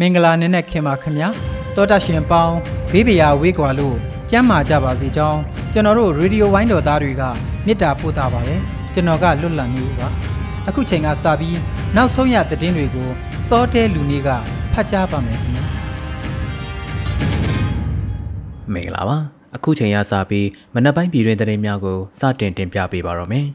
[0.00, 1.28] မင်္ဂလာနေ့နဲ့ခင်ပါခင်ဗျာ
[1.76, 2.56] တောတရှင်ပေါင်း
[2.92, 3.96] ဘေးပရာဝေးကွာလို့
[4.30, 5.40] ကြမ်းမာကြပါစေကြောင်း
[5.72, 7.22] ကျွန်တော်တို့ရေဒီယိုဝိုင်းတော်သားတွေက
[7.66, 8.54] မေတ္တာပို့တာပါပဲ
[8.92, 10.08] ကျွန်တော်ကလွတ်လပ်နေပါ
[10.68, 11.58] အခုချိန်ကစပြီး
[11.96, 13.08] နောက်ဆုံးရသတင်းတွေကို
[13.48, 14.28] စောတဲလူနေက
[14.72, 15.64] ဖတ်ကြားပါမယ်ခင်ဗျာ
[18.72, 19.16] မင်္ဂလာပါ
[19.56, 23.46] အခုချိန်ရစပြီးမနက်ပိုင်းပြည်တွင်သတင်းများကိုစတင်တင်ပြပေးပါတော့မယ်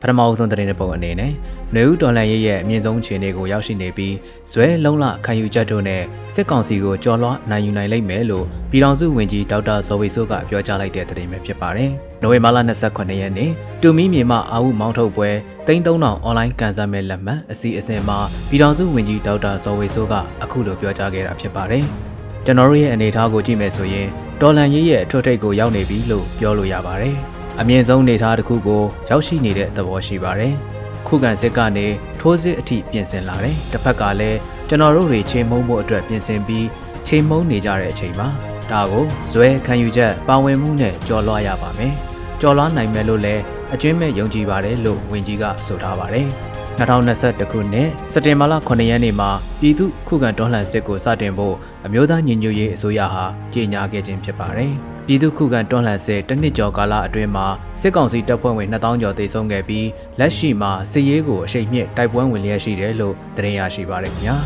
[0.00, 1.32] ပထမအဆုံးသတင်းပုံအနေနဲ့
[1.74, 4.14] နှွေဦးတော်လန်ရဲ့ရဲ့အမြင့်ဆုံးခြေနေကိုရောက်ရှိနေပြီး
[4.50, 6.02] ဇွဲလုံးလခံယူချက်တို့နဲ့
[6.34, 11.90] စစ်ကောင်စီကိုကြော်လွှားနိုင်ယူနိုင်လိမ့်မယ်လို့ပြည်ထောင်စုဝန်ကြီးဒေါက်တာဇော်ဝေဆိုးကပြောကြားလိုက်တဲ့သတင်းပဲဖြစ်ပါတယ်။
[12.22, 13.50] နိုဝင်ဘာလ28ရက်နေ့
[13.82, 15.30] တူမီမြေမှအာဟုမောင်းထုတ်ပွဲ
[15.66, 21.84] 3000အွန်လိုင်းကန်ဆယ်မဲ့လက်မှတ်အစီအစဉ်မှာပြည်ထောင်စုဝန်ကြီးဒေါက်တာဇော်ဝေဆိုးကအခုလိုပြောကြားခဲ့တာဖြစ်ပါတယ်။
[22.44, 24.08] ကျွန်တော်တို့ရဲ့အနေအထားကိုကြည့်မယ်ဆိုရင်
[24.40, 27.16] တော်လန်ရေးရဲ့အထွတ်ထိပ်ကိုရောက်နေပြီလို့ပြောလို့ရပါတယ်။
[27.60, 30.54] အမြင့်ဆုံးနေသားတစ်ခုကိုရောက်ရှိနေတဲ့သဘောရှိပါတယ်။
[31.06, 31.86] ခုခံစစ်ကနေ
[32.20, 36.66] ထိုးစစ်အထိပြင်ဆင်လာတယ်။တစ်ဖက်ကလည်းကျွန်တော်တို့တွေချိန်မုံဖို့အတွက်ပြင်ဆင်ပြီး
[37.06, 38.28] ချိန်မုံနေကြတဲ့အချိန်မှာ
[38.70, 41.92] ဒါကိုဇွဲခံယူချက်ပါဝင်မှုနဲ့ကြော်လွှားရပါမယ်။
[42.40, 43.42] ကြော်လွှားနိုင်မယ်လို့လည်း
[43.74, 46.26] အကျွင်းမဲ့ယုံကြည်ပါတယ်လို့ဝန်ကြီးကဆိုထားပါတယ်။
[46.78, 49.30] 2021ခုနှစ်စက်တင်ဘာလ9ရက်နေ့မှာ
[49.60, 51.54] ပြည်သူခုခံတော်လှန်စစ်ကိုစတင်ဖို့
[51.86, 54.74] အမျိုးသားညီညွတ်ရေးအစိုးရဟာကြေညာခဲ့ခြင်းဖြစ်ပါတယ်။
[55.06, 57.46] ပြည်သူ့ခုခံတွန်းလှန်စစ်တစ်နှစ်ကျော်ကာလအတွင်းမှာ
[57.80, 59.86] စစ်ကောင်စီတပ်ဖွဲ့ဝင်2000ကျော်သေဆုံးခဲ့ပြီး
[60.18, 64.36] လက်ရှိမှာစစ်ရေးကိုအရှိန်မြင့်တိုက်ပွဲဝင်လျက်ရှိတယ်လို့သတင်းရရှိပါရခင်ဗျာ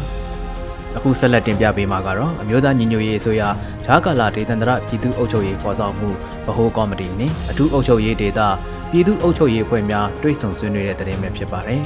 [0.96, 3.42] အခုဆက်လက်တင်ပြပေးမှာကတော့အမျိုးသားညီညွတ်ရေးအစိုးရ
[3.84, 6.08] ဂျာကာလာဒေသန္တရပြည်သူ့အုပ်ချုပ်ရေးပေါ်ဆောင်မှု
[6.46, 8.40] ဗဟိုကော်မတီနှင့်အထူးအုပ်ချုပ်ရေးဒေသ
[8.90, 11.82] ပြည်သူ့အုပ်ချုပ်ရေးအဖွဲ့များတွိတ်ဆုံဆွေးနွေးတဲ့သတင်းပဲဖြစ်ပါတယ်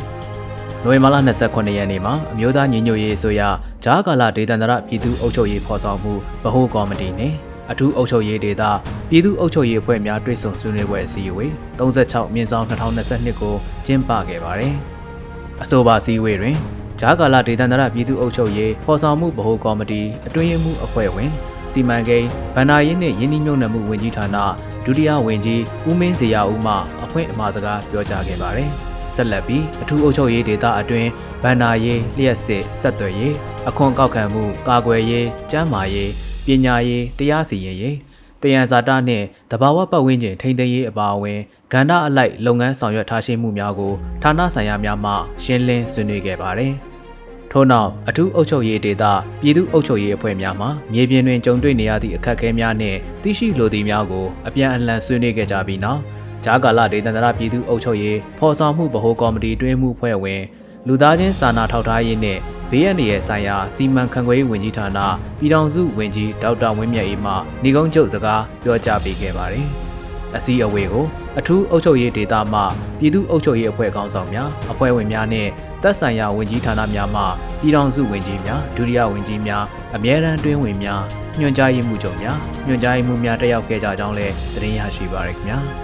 [0.83, 3.43] နိုဝင်ဘာလ29ရက်နေ့မှာအမျိုးသားညီညွတ်ရေးအစိုးရ
[3.85, 8.63] ဂျာကာလာဒေသန္တရပြည်သူ့အုပ်ချုပ်ရေးဖော်ဆောင်မှုဗဟိုကော်မတီနှင့် အထူးအုပ်ချုပ်ရေးဒေသ
[9.11, 13.55] ပြည်သူ့အုပ်ချုပ်ရေးအဖွဲ့များတွဲဆုံဆွေးနွေးပွဲအစည်းအဝေး36မြင်းဆောင်2022ကို
[13.87, 14.75] ကျင်းပခဲ့ပါတယ်။
[15.63, 16.57] အဆိုပါအစည်းအဝေးတွင်
[17.01, 21.31] ဂျာကာလာဒေသန္တရပြည်သူ့အုပ်ချုပ်ရေးဖော်ဆောင်မှုဗဟိုကော်မတီအတွင်းရေးမှူးအဖွဲ့ဝင်
[21.73, 24.37] စီမံကိန်းဗန္နာရေးနှင့်ယင်းနှိမ့်မြုံနယ်မှုဝန်ကြီးဌာန
[24.85, 28.71] ဒုတိယဝန်ကြီးဦးမင်းစရာဦးမှအဖွင့်အမှာစကားပြောကြားခဲ့ပါတယ်။
[29.15, 31.09] ဆက်လက်ပြီးအထူးအုပ်ချုပ်ရေးဒေသအတွင်း
[31.43, 33.35] ဗန္နာရေးလျှက်စစ်ဆက်သွယ်ရေး
[33.69, 36.11] အခွန်ကောက်ခံမှုကာကွယ်ရေးကျန်းမာရေး
[36.47, 37.97] ပညာရေးတရားစီရင်ရေး
[38.43, 41.41] တယံဇာတနှင့်တဘာဝပတ်ဝန်းကျင်ထိန်းသိမ်းရေးအပါအဝင်
[41.73, 45.13] ကဏ္ဍအလိုက်လုပ်ငန်းဆောင်ရွက်ထားရှိမှုများကိုဌာနဆိုင်ရာများမှ
[45.45, 46.75] ရှင်းလင်းဆွေးနွေးခဲ့ပါတယ်။
[47.51, 49.05] ထို့နောက်အထူးအုပ်ချုပ်ရေးဒေသ
[49.41, 56.01] ပြည်သူ့အုပ်ချုပ်ရေးအဖွဲ့များမှမြေပြင်တွင်ကြုံတွေ့နေရသည့်အခက်အခဲများနှင့်သိရှိလိုသည့်များကိုအပြန်အလှန်ဆွေးနွေးခဲ့ကြပြီးနောက်
[56.45, 60.43] ဂျာကာလဒေသန္တရပြည်သူ့အုပ်ချုပ်ရေးဖော်ဆောင်မှုဗဟိုကော်မတီတွင်းမှုဖွဲ့ဝင်
[60.87, 62.41] လူသားချင်းစာနာထောက်ထားရေးနှင့်
[62.71, 64.99] ဘေးအန္တရာယ်ဆိုင်ရာစီမံခန့်ခွဲရေးဝန်ကြီးဌာန
[65.39, 67.33] ပြည်ထောင်စုဝန်ကြီးဒေါက်တာဝင်းမြတ်အေးမှ
[67.63, 69.67] နေကုန်းချုပ်စကားပြောကြားပေးခဲ့ပါတယ်။
[70.37, 71.05] အစည်းအဝေးကို
[71.39, 72.61] အထူးအုပ်ချုပ်ရေးဒေသမှ
[72.99, 75.49] ပြည်သူ့အုပ်ချုပ်ရေးအဖွဲ့ခေါင်းဆောင်များအဖွဲ့ဝင်များနဲ့
[75.83, 77.23] သက်ဆိုင်ရာဝန်ကြီးဌာနများမှ
[77.61, 79.65] ပြည်ထောင်စုဝန်ကြီးများဒုတိယဝန်ကြီးများ
[79.95, 81.03] အမြဲတမ်းတွင်းဝင်များ
[81.41, 82.37] ညွှန်ကြားရေးမှူးချုပ်များ
[82.67, 85.61] ညွှန်ကြားရေးမှူးများတက်ရောက်ခဲ့ကြကြောင်းလည်းသတင်းရရှိပါရခင်ဗျာ။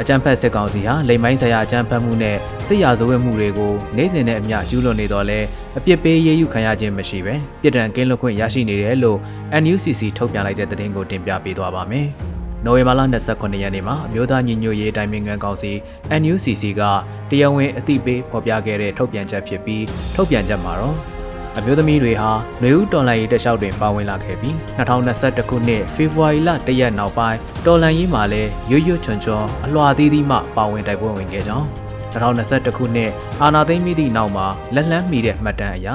[0.00, 2.36] အကြမ်းဖက်စစ်ကောင်စီဟာလိမ်မိုင်းဆိုင်ရာအကြမ်းဖက်မှုနဲ့
[2.66, 5.38] စစ်ရာဇဝတ်မှုတွေကိုနိုင်စဉ်နဲ့အမျှကျူးလွန်နေတော့လဲ
[5.78, 9.18] အပြစ်ပေးရေးယူခံရခြင်းမရှိပဲပြည်ထန်ကင်းလွတ်ခွင့်ရရှိနေတယ်လို့
[9.62, 12.08] NUCC ထုတ်ပြန်လိုက်တဲ့သတင်းကိုတင်ပြပေးသွားပါမယ်။
[12.64, 13.00] နိုဝင်ဘာလ
[13.32, 15.72] 29ရက်နေ့မှာအမျိုးသားညီညွတ်ရေးတိုင်းပင်ခံကောင်စီ
[16.20, 16.82] NUCC က
[17.30, 19.84] တရားဝင်အသိပေးဖော်ပြခဲ့တဲ့ထုတ်ပြန်ချက်ဖြစ်ပြီး
[20.14, 21.15] ထုတ်ပြန်ချက်မှာတော့
[21.58, 22.30] အမျိုးသမီးတွေဟာ
[22.60, 31.66] ຫນွေဦးတော်လှန်ရေးတလျှောက်တွင်ပါဝင်လာခဲ့ပြီး2021ခုနှစ်ဖေဖော်ဝါရီလတရက်နောက်ပိုင်းတော်လှန်ရေးမှာလည်းရွရွချွန်ချွန်အလွှာသေးသေးမှပါဝင်တိုက်ပွဲဝင်ခဲ့ကြောင်း
[32.12, 33.10] 2021ခုနှစ်
[33.42, 35.88] အာနာသိမ့်မိသည့်နောက်မှာလက်လန်းမီတဲ့မှတ်တမ်းအရ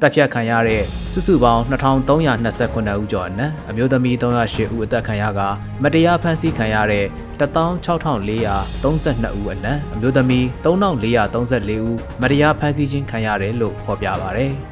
[0.00, 5.40] တပ်ဖြတ်ခံရတဲ့စုစုပေါင်း2329ဦးကျော်အနက်အမျိုးသမီး308ဦးအသက်ခံရက
[5.82, 7.06] မတရားဖမ်းဆီးခံရတဲ့
[7.40, 14.48] 16432ဦးအနက်အမျိုးသမီး3434ဦးမတရားဖမ်းဆီးခြင်းခံရတယ်လို့ဖော်ပြပါဗျ။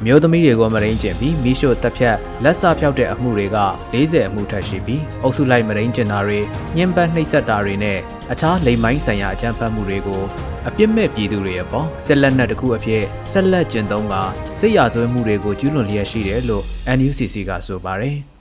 [0.00, 3.58] အမျိုးသမီးတွေကိုမရင်းကျင်ပြီးမိရှို့တပ်ဖြတ်လက်စာဖြောက်တဲ့အမှုတွေက
[3.92, 6.38] 40အမှုထပ်ရှိပြီးအုပ်စုလိုက်မရင်းကျင်တာတွေ
[6.76, 7.98] ညှဉ်းပန်းနှိပ်စက်တာတွေနဲ့
[8.32, 10.22] အခြားလိမ်မိုင်းဆိုင်ရာအကြမ်းဖက်မှုတွေကို
[10.68, 13.02] အပြစ်မဲ့ပြည်သူတွေရဲ့ပေါ်ဆက်လက်နဲ့တခုအဖြစ်
[13.32, 14.14] ဆက်လက်ကျင့်သုံးက
[14.60, 16.64] စစ်ရာဇဝဲမှုတွေကိုကျူးလွန်လျက်ရှိတယ်လို့
[16.98, 18.31] NUCC ကဆိုပါတယ်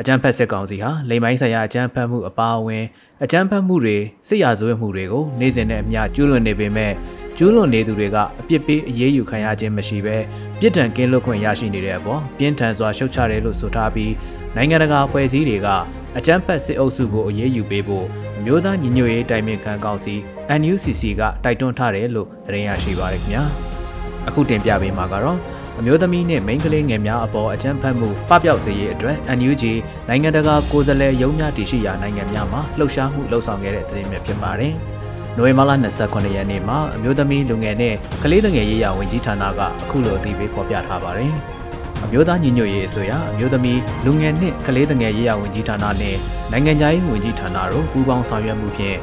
[0.00, 2.84] အကြမ်းဖက်စစ်ကောင်စီဟာလိမ်မိုင်းဆိုင်ရာအကြမ်းဖက်မှုအပါအဝင်
[3.24, 3.96] အကြမ်းဖက်မှုတွေ
[4.28, 6.92] စစ်ရာဇဝဲမှုတွေကိုနေ့စဉ်နဲ့အမျှကျူးလွန်နေပေမဲ့
[7.36, 10.16] ကျူးလွန်နေသူတွေကအပြစ်ပေးအရေးယူခံရခြင်းမရှိဘဲ
[10.60, 14.12] ပြစ်ဒဏ်ကင်းလွတ်ခွင့်ရရှိနေတဲ့အပေါ်ပြင်းထန်စွာရှုတ်ချတယ်လို့ဆိုထားပြီး
[14.56, 15.68] နိုင်ငံတကာအဖွဲ့အစည်းတွေက
[16.18, 18.06] အကြမ်းဖက်စစ်အုပ်စုကိုအရေးယူပေးဖို့
[18.38, 20.14] အမျိုးသားညီညွတ်ရေးတိုင်ပင်ခံကောင်စီ
[20.60, 23.44] NUCC ကတိုက်တွန်းထားတယ်လို့သတင်းရရှိပါရခင်ဗျာ
[24.28, 25.38] အခုတင်ပြပေးမှာကတော့
[25.80, 29.64] အမျိုးသမီးနဲ့မိန်းကလေးငယ်များအပေါ်အကြမ်းဖက်မှုပပျောက်စေရေးအတွက် NUG
[30.08, 34.72] နိုင်ငံတကာကိုယ်စားလှယ်ရုံးများတည်ရှိရာနိုင်ငံများမှာလှုပ်ရှားမှုလှုပ်ဆောင်ခဲ့တဲ့သတင်းများဖြစ်ပါတယ်။
[35.36, 35.72] နိုဝင်ဘာလ
[36.04, 41.32] 28ရက်နေ့မှာအမျိုးသမီးလူငယ်နဲ့ကလေးငယ်ရေးရာဝန်ကြီးဌာနကအခုလိုအသိပေးဖော်ပြထားပါတယ်။
[42.04, 46.16] အမျိုးသားညီညွတ်ရေးအစိုးရအမျိုးသမီးလူငယ်နှင့်ကလေးငယ်ရေးရာဝန်ကြီးဌာနနဲ့
[46.52, 48.98] နိုင်ငံခြားရေးဝန်ကြီးဌာနတို့ပူးပေါင်းဆောင်ရွက်မှုဖြင့်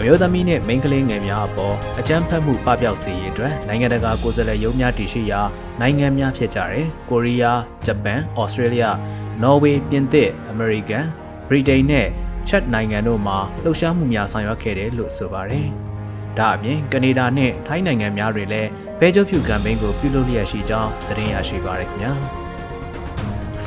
[0.00, 5.40] အမျိုးသမီးနဲ့မိန်းကလေးငယ်များအပေါ်အကြမ်းဖက်မှုပပျောက်စေရေးအတွက်နိုင်ငံတကာကိုယ်စားလှယ်ရုံးများတည်ရှိရာ
[5.80, 8.84] နိုင်ငံများဖြစ်ကြတဲ့ကိုရီးယား၊ဂျပန်၊ဩစတြေးလျ၊
[9.42, 11.04] နော်ဝေး၊ပြင်သစ်၊အမေရိကန်၊
[11.48, 12.06] ဗြိတိန်နဲ့
[12.48, 15.66] ချက်နိုင်ငံတို့မှာလှုပ်ရှားမှုများဆောင်ရွက်ခဲ့တယ်လို့ဆိုပါတယ်။
[16.38, 18.68] ဒါအပြင်ကနေဒါနဲ့ထိုင်းနိုင်ငံများတွေလည်း
[19.00, 22.14] ဘဲကျိုးဖြူကမ်ပိန်းကိုပြုလုပ်လျက်ရှိကြောင်းသတင်းရရှိပါရခင်ဗျာ။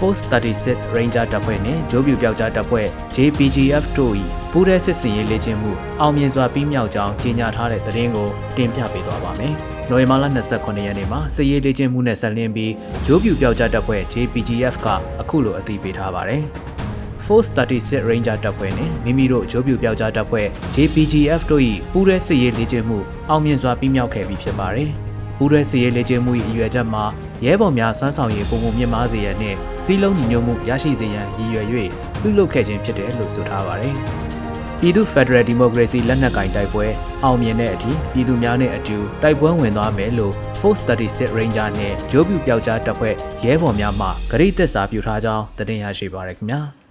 [0.03, 4.13] Force 36 Ranger တပ်ဖွဲ့နဲ့ဂျိုးပြူပြောက်ကြားတပ်ဖွဲ့ JPGF တို့၏
[4.51, 5.71] ပူးရဲစစ်စင်ရေးလေ့ကျင့်မှု
[6.01, 9.53] အောင်မြင်စွာပြီးမြောက်ကြောင်းကြေညာထားတဲ့သတင်းကိုတင်ပြပေးသွားပါမယ်။
[9.89, 12.73] နိုဝင်ဘာလ29ရက်နေ့မှာစစ်ရေးလေ့ကျင့်မှုနဲ့ဆက်လင်းပြီး
[13.05, 14.87] ဂျိုးပြူပြောက်ကြားတပ်ဖွဲ့ JPGF က
[15.21, 16.43] အခုလိုအသိပေးထားပါတယ်။
[17.25, 21.63] Force 36 Ranger တပ်ဖွဲ့နဲ့မိမိတို့ဂျိုးပြူပြောက်ကြားတပ်ဖွဲ့ JPGF တို့၏
[21.93, 22.97] ပူးရဲစစ်ရေးလေ့ကျင့်မှု
[23.29, 24.91] အောင်မြင်စွာပြီးမြောက်ခဲ့ပြီးဖြစ်ပါတယ်။
[25.37, 27.03] ပူးရဲစစ်ရေးလေ့ကျင့်မှု၏အရွယ်ချက်မှာ
[27.45, 31.67] ရဲဘော်များစွမ်းဆောင်ရည်ပုံပုံမြင့်မားစေရန်နှင့်စီးလုံးညီညွတ်မှုရရှိစေရန်ရည်ရွယ်၍
[32.21, 33.95] ပြုလုပ်ခဲ့ခြင်းဖြစ်တယ်လို့ဆိုထားပါတယ်။
[34.79, 36.85] ပြည်သူ့ဖက်ဒရယ်ဒီမိုကရေစီလက်နက်ကင်တိုက်ပွဲ
[37.23, 43.15] အောင်မြင်တဲ့အထိပြည်သူများနဲ့အတူတိုက်ပွဲဝင်သွားမယ်လို့ Force 36 Ranger နဲ့ဂျိုးပြူပြောက်ကြားတပ်ဖွဲ့
[43.45, 46.61] ရဲဘော်များမှဂရိသက်စာပြုထားကြောင်းတင်ပြရရှိပါရခင်ဗျာ။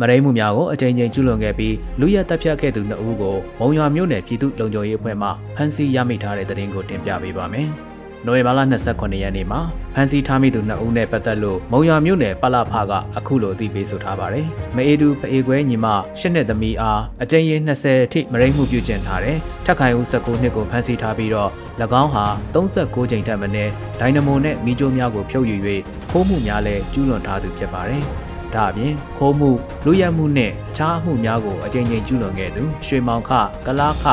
[0.00, 7.68] မရိမှုများကိုအကြိမ်ကြိမ်ကျူးလွန်ခဲ့ပြီးလူရဲတပ်ဖြတ်ခဲ့သူနှစ်ဦးကိုမုံရွာမြို့နယ်ပြည်သူ့လုံခြုံရေးအဖွဲ့မှဖမ်းဆီးရမိထားတဲ့တဲ့တင်ကိုတင်ပြပေးပါမယ်။
[8.26, 8.60] နိုဝင်ဘာလ
[8.90, 9.60] 28ရက်နေ့မှာ
[9.94, 14.46] ဖမ်းဆီးထားမိသူနှစ်ဦးနဲ့ပတ်သက်လို့မုံရွာမြို့နယ်ပလဖကအခုလိုအသိပေးဆိုထားပါတယ်။
[14.76, 15.86] မအေးတူဖအေခွဲညီမ
[16.18, 21.50] ရှစ်နှစ်သမီးအားအကြိမ်ရင်20အထိမရိမှုပြုကျင့်ထားတယ်။ထက်ခိုင်ဦး19နှစ်ကိုဖမ်းဆီးထားပြီးတော့၎
[22.02, 22.24] င်းဟာ
[22.54, 25.56] 36ကြိမ်ထက်မနည်းဒိုင်နမိုနဲ့မီးကြိုးများကိုဖြုတ်ယူ၍
[26.10, 28.04] ခိုးမှုများလည်းကျူးလွန်ထားသူဖြစ်ပါတယ်။
[28.56, 29.50] ဒါအပြင်ခိုးမှု
[29.84, 33.30] လူရက်မှုနဲ့အခြားအမှုများကိုအကြိမ်ကြိမ်ကျူးလွန်ခဲ့သူရွှေမောင်ခ
[33.66, 34.04] ကလားခ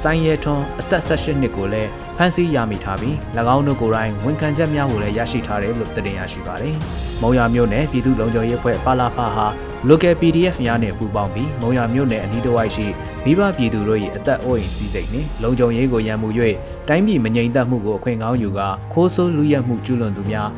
[0.00, 3.14] စိုင်းရဲထွန်းအသက်18နှစ်ကိုလည်းဖမ်းဆီးရမိထားပြီး၎
[3.56, 6.74] င်းတို့ကိုယ်တိုင်ဝန်ခံချက်များကိုလည်းရရှိထားတယ်လို့တင်ရရှိပါတယ်။
[7.22, 9.46] မုံရမြို့နယ်ပြည်သူ့လုံခြုံရေးအဖွဲ့ပါလာဖာဟာ
[9.88, 12.86] local PDF များနဲ့ပူးပေါင်းပြီးမုံရမြို့နယ်အနီးတစ်ဝိုက်ရှိ
[13.24, 16.28] မိဘပြည်သူတို့၏အသက်အိုးအိမ်စီးစိမ်နှင့်လုံခြုံရေးကိုရန်မှု၍
[16.88, 20.48] တိုင်းပြည်မငြိမ်သက်မှုကိုအခွင့်ကောင်းယူကာခိုးဆိုးလူရက်မှုကျူးလွန်သူများ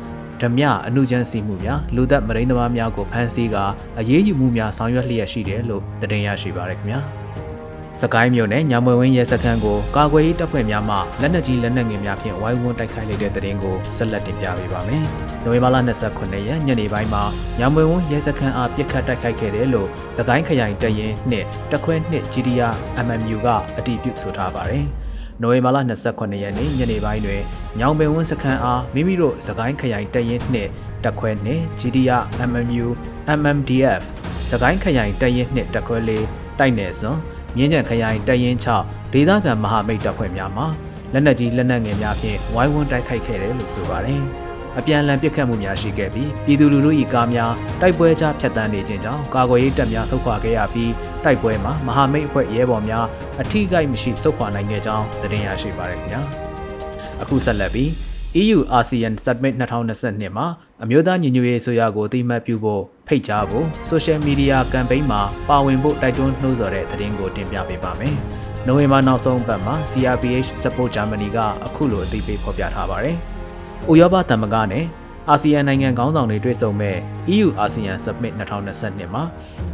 [0.43, 3.65] ဓမြအနုချမ်းစီမှုများလူသက်မရင်းသမားများကိုဖမ်းဆီးကာ
[3.99, 6.99] အရေးယူမှုများဆောင်ရွက်လျက်ရှိတယ်လို့တင်ရရှိပါရခင်ဗျာ
[8.01, 15.03] စကိုင်းမြို့နယ်ညမွေဝင်းရဲစခန်းကိုကာကွယ်ရေးတပ်ဖွဲ့များမှလက်နက်ကြီးလက်နက်ငယ်များဖြင့်ဝိုင်းဝန်းတိုက်ခိုက်လိုက်တဲ့တဲ့ရင်ကိုဆက်လက်တင်ပြပေးပါမယ်။
[15.43, 15.77] နိုဝင်ဘာလ
[16.09, 17.23] 29ရက်ညနေပိုင်းမှာ
[17.59, 23.47] ညမွေဝင်းရဲစခန်းအားပစ်ခတ်တိုက်ခိုက်ခဲ့တယ်လို့စကိုင်းခရိုင်တရင်နှင့်တခွဲနှစ် GDR MMU က
[23.77, 24.87] အတည်ပြုဆိုထားပါတယ်။
[25.43, 25.77] နိုဝင်ဘာလ
[26.09, 27.41] 28ရက်နေ့ညနေပိုင်းတွင်
[27.79, 30.69] ညောင်ပင်ဝန်းစခန်းအားမိမိတို့စကိုင်းခရိုင်တရင်နှင့်
[31.03, 32.87] တက်ခွဲနှင့် GDR MMU
[33.39, 34.01] MMDF
[34.51, 36.25] စကိုင်းခရိုင်တရင်နှင့်တက်ခွဲလေး
[36.59, 37.17] တိုက်နယ်စွန်
[37.55, 40.63] မြင်းကြံခရိုင်တရင်6ဒေသခံမဟာမိတ်တပ်ဖွဲ့များမှ
[41.13, 44.23] လက်နက်ကြီးလက်နက်ငယ်များဖြင့်ဝိုင်းဝန်းတိုက်ခိုက်ခဲ့တယ်လို့ဆိုပါတယ်။
[44.79, 47.51] အပြန်အလှန်ပစ်ခတ်မှုများရှိခဲ့ပြီးပြည်သူလူထု၏ကားများ
[47.81, 50.91] တိုက်ပွဲကြားဖြတ်တန်းနေခြင်းကြောင့်ကာကွယ်ရေးတပ်များဆုတ်ခွာခဲ့ရပြီး
[51.23, 53.05] တိုက်ပွဲမှာမဟာမိတ်အဖွဲ့ရဲဘော်များ
[53.41, 56.21] အထိကိမရှိဆုတ်ခွာနိုင်ခဲ့ကြောင်းသတင်းရရှိပါရခင်ဗျာ
[57.21, 57.89] အခုဆက်လက်ပြီး
[58.41, 60.47] EU ASEAN Summit 2022မှာ
[60.83, 68.15] အမျိုးသားညီညွတ်ရေးဆိုရကိုအတိမတ်ပြုဖို့ဖိတ်ကြားဖို့ social media campaign မှာပါဝင်ဖို့တိုက်တွန်းနှိုးဆော်တဲ့သတင်းကိုတင်ပြပေးပါမယ်။
[68.67, 73.17] နိုဝင်ဘာနောက်ဆုံးပတ်မှာ CRPH Support Germany ကအခုလိုအသိပေးဖော်ပြထားပါတယ်။။
[73.91, 74.85] ဥရောပသမဂ္ဂနဲ့
[75.29, 76.97] အာဆီယံနိုင်ငံခေါင်းဆောင်တွေတွေ့ဆုံမဲ့
[77.33, 79.23] EU ASEAN Summit 2022မှာ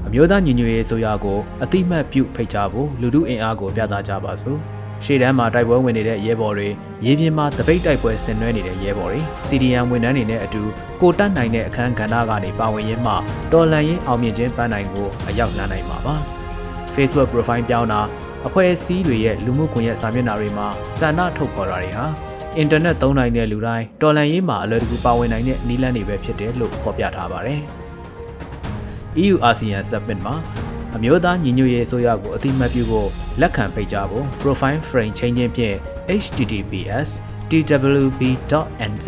[0.07, 4.59] အမျိုးသားညီညွတ်ရေးဆိုရကိုအတိမတ်ပြုဖိတ်ကြားဖို့လူထုအင်အားကိုပြသကြပါစို့။
[5.05, 6.69] ရှေ့တန်းမှာတိုက်ပွဲဝင်နေတဲ့ရဲဘော်တွေ
[7.03, 10.61] မြေပြင်မှာတပိတ်တိုက်ပွဲဆင်နွှဲနေတဲ့ရဲဘော်တွေ CDN ဝန်ထမ်းတွေနဲ့အတူ
[11.01, 13.13] ကိုတက်နိုင်တဲ့အခန်းကဏ္ဍကနေပါဝင်ရင်းမှ
[13.51, 16.15] တော်လန်ရေးအောင်မြင်ခြင်းပန်းနိုင်ကိုအရောက်လာနိုင်မှာပါ
[16.95, 18.01] Facebook profile ပြောင်းတာ
[18.47, 22.05] အဖွဲ့အစည်းတွေရဲ့လူမှုကွန်ရက်စာမျက်နှာတွေမှာဆန္ဒထုတ်ဖော်တာတွေဟာ
[22.61, 27.61] အင်တာနက်သုံးနိုင်တဲ့လူတိုင်းတော်လန်ရေးမှာအလွယ်တကူပါဝင်နိုင်တဲ့နည်းလမ်းတွေပဲဖြစ်တယ်လို့ဖော်ပြထားပါတယ်။
[29.23, 30.35] EU ASEAN Summit မှာ
[30.95, 33.09] အမျိုးသားညီညွတ်ရေးအစိုးရကိုအတိမတ်ပြုဖို့
[33.41, 35.75] လက်ခံဖိတ်ကြားဖို့ profile frame ချင်းချင်းဖြင့်
[36.21, 37.09] https
[37.49, 39.07] twb.nz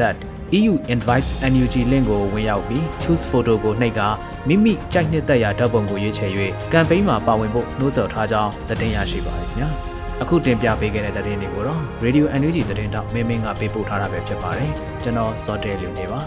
[0.60, 4.02] EU invites NUG link ကိုဝင်ရောက်ပြီး choose photo ကိုနှိပ်က
[4.48, 6.32] မိမိကြိုက်နှစ်သက်ရာဓာတ်ပုံကိုရွေးချယ်၍
[6.72, 9.91] ကမ်ပိန်းမှာပါဝင်ဖို့နှိုးဆော်ထားကြောင်းတင်ရရှိပါတယ်ခင်ဗျာ
[10.22, 14.72] အခုတင်ပြပေးခဲ့တဲ့သတင်းတွေကိုတော့ Radio NUG သတင်းတောက်မင်းမင်းကပေးပို့ထားတာပဲဖြစ်ပါတယ်
[15.04, 16.20] ကျွန်တော်စောတဲလူနေပါ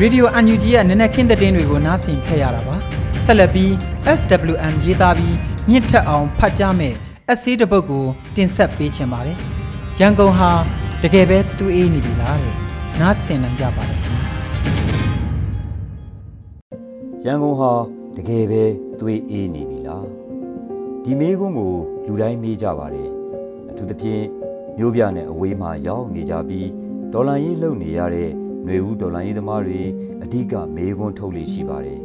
[0.00, 2.76] ရေဒီယို UNG ရဲ့နည်းနည်းခင်းတဲ့တင်းတွေကိုနားဆင်ခဲ့ရတာပါ
[3.24, 3.70] ဆက်လက်ပြီး
[4.18, 5.36] SWM ရေးသားပြီး
[5.68, 6.94] မြင့်ထက်အောင်ဖတ်ကြားမယ်
[7.30, 8.04] အစည်းတစ်ပုတ်ကို
[8.36, 9.36] တင်ဆက်ပေးချင်ပါတယ်
[10.00, 10.50] ရန်ကုန်ဟာ
[11.02, 12.54] တကယ်ပဲတူအေးနေပြီလားတဲ့
[13.00, 14.09] နားဆင်နိုင်ကြပါတယ်
[17.24, 17.72] ရန်ကုန်ဟာ
[18.16, 18.62] တကယ်ပဲ
[19.00, 20.06] သွေးအေးနေပြီလား
[21.02, 21.74] ဒီမေးခွန်းကို
[22.06, 23.10] လူတိုင်းမေးကြပါတယ်
[23.70, 24.24] အထူးသဖြင့်
[24.78, 26.68] မျိုးပြနဲ့အဝေးမှာရောက်နေကြပြီး
[27.12, 28.30] ဒေါ်လာရေးလုပ်နေရတဲ့
[28.64, 29.80] ຫນွေဦးဒေါ်လာရေးသမားတွေ
[30.22, 32.00] အဓိကမေးခွန်းထုတ်လို့ရှိပါတယ်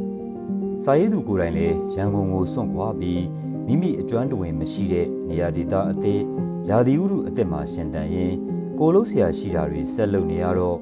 [0.84, 3.24] စာရေးသူကိုယ်တိုင်လည်းရန်ကုန်ကိုစွန့်ခွာပြီး
[3.66, 6.20] မိမိအကျွမ်းတဝင်မရှိတဲ့နေရာဒေသအသစ်
[6.68, 8.34] ရာသီဥတုအသစ်မှာရှင်တန်ရင်
[8.78, 10.78] ကိုလို့ဆရာရှိတာတွေဆက်လုပ်နေရတော့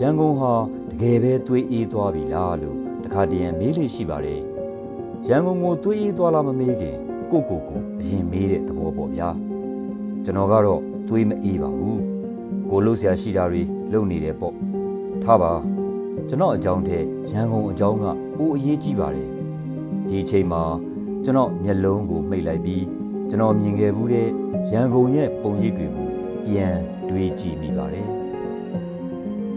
[0.00, 0.52] ရန်ကုန်ဟာ
[0.90, 4.40] တကယ်ပဲသွေးအေးသွားပြီလားလို့ တခါတည်းရန်မေးလို့ရှိပါတယ်
[5.28, 6.96] ရန်ကုန်ကိုသွေးအေးသွားလားမမေးခင်
[7.30, 9.28] ကိုကိုကိုအရင်မေးတဲ့သဘောပေါ့ဗျာ
[10.24, 12.00] ကျွန်တော်ကတော့သွေးမအေးပါဘူး
[12.70, 13.62] ကိုလို့ဆရာရှိတာတွေ
[13.92, 14.54] လုပ်နေတယ်ပေါ့
[15.22, 15.52] ထားပါ
[16.28, 18.04] ကျွန်တော်အကြောင်းတဲ့ရန်ကုန်အကြောင်းက
[18.36, 19.28] ပိုအရေးကြီးပါတယ်
[20.08, 20.62] ဒီအချိန်မှာ
[21.24, 22.84] ကျွန်တော်မျက်လုံးကိုမှိတ်လိုက်ပြီး
[23.28, 24.28] ကျွန်တော်မြင်ခဲ့ဘူးတဲ့
[24.70, 26.08] ရန်ကုန်ရဲ့ပုံရိပ်တွေကို
[26.46, 26.76] ပြန်
[27.08, 28.06] တွေးကြည့်မိပါတယ်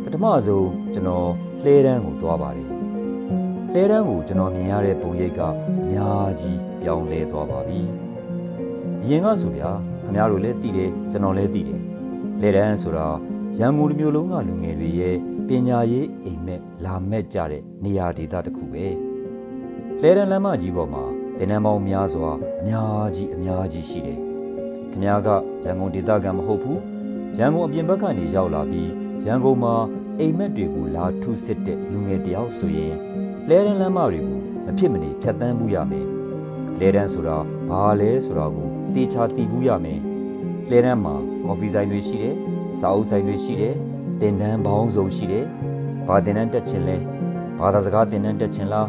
[0.04, 1.30] ပထမဆုံးကျွန်တော်
[1.64, 2.70] လှဲတန်းကိုသွားပါတယ်
[3.74, 5.50] လှဲတန်းကိုကျွန်တော်မြင်ရတဲ့ပုံရိပ်ကအ
[5.92, 7.80] များကြီးပြောင်းလဲသွားပါပြီ
[9.02, 9.72] အရင်ကဆိုဗျာ
[10.04, 11.80] ခင်ဗျားတို့လည်းသိတယ်ကျွန်တော်လည်းသိတယ်
[12.42, 13.08] လှဲတန်းဆိုတာ
[13.60, 15.16] ရန်ကုန်လူမျိုးလုံးကလူငယ်တွေရဲ့
[15.48, 18.86] ပညာရေးအိမ်မက်လာမဲ့ကြတဲ့နေရာဒေသတစ်ခုပဲ
[20.02, 21.04] လဲရန်လမ်းမကြီးပေါ်မှာ
[21.38, 24.20] တင်နန်းပေါင်းများစွာအများကြီးအများကြီးရှိတယ်။
[24.92, 25.30] ခင်ဗျားက
[25.66, 26.80] ရန်ကုန်ဒေသခံမဟုတ်ဘူး။
[27.40, 28.92] ရန်ကုန်အပြင်ဘက်ကနေရောက်လာပြီး
[29.26, 29.74] ရန်ကုန်မှာ
[30.20, 32.96] အိမ်မက်တွေကိုလာထုစစ်တဲ့လူငယ်တယောက်ဆိုရင်
[33.52, 36.08] လဲရန်လမ်းမတွေကိုမဖြစ်မနေဖြတ်တန်းမှုရမယ်။
[36.80, 37.38] လဲရန်ဆိုတာ
[37.70, 40.00] ဘာလဲဆိုတာကိုတေချာသိမှုရမယ်။
[40.70, 41.16] လဲရန်မှာ
[41.46, 42.36] ကော်ဖီဆိုင်တွေရှိတယ်။
[42.80, 43.76] စာအုပ်ဆိုင်တွေရှိတယ်။
[44.22, 45.46] တင်တန်းပေါင်းစုံရှိတယ်။
[46.08, 46.98] ဘာတင်တန်းတက်ချင်လဲ။
[47.60, 48.88] ဘာသာစကားတင်တန်းတက်ချင်လား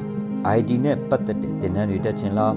[0.57, 2.54] ID နဲ့ပတ်သက်တဲ့သင်တန်းတွေတက်ချင်လား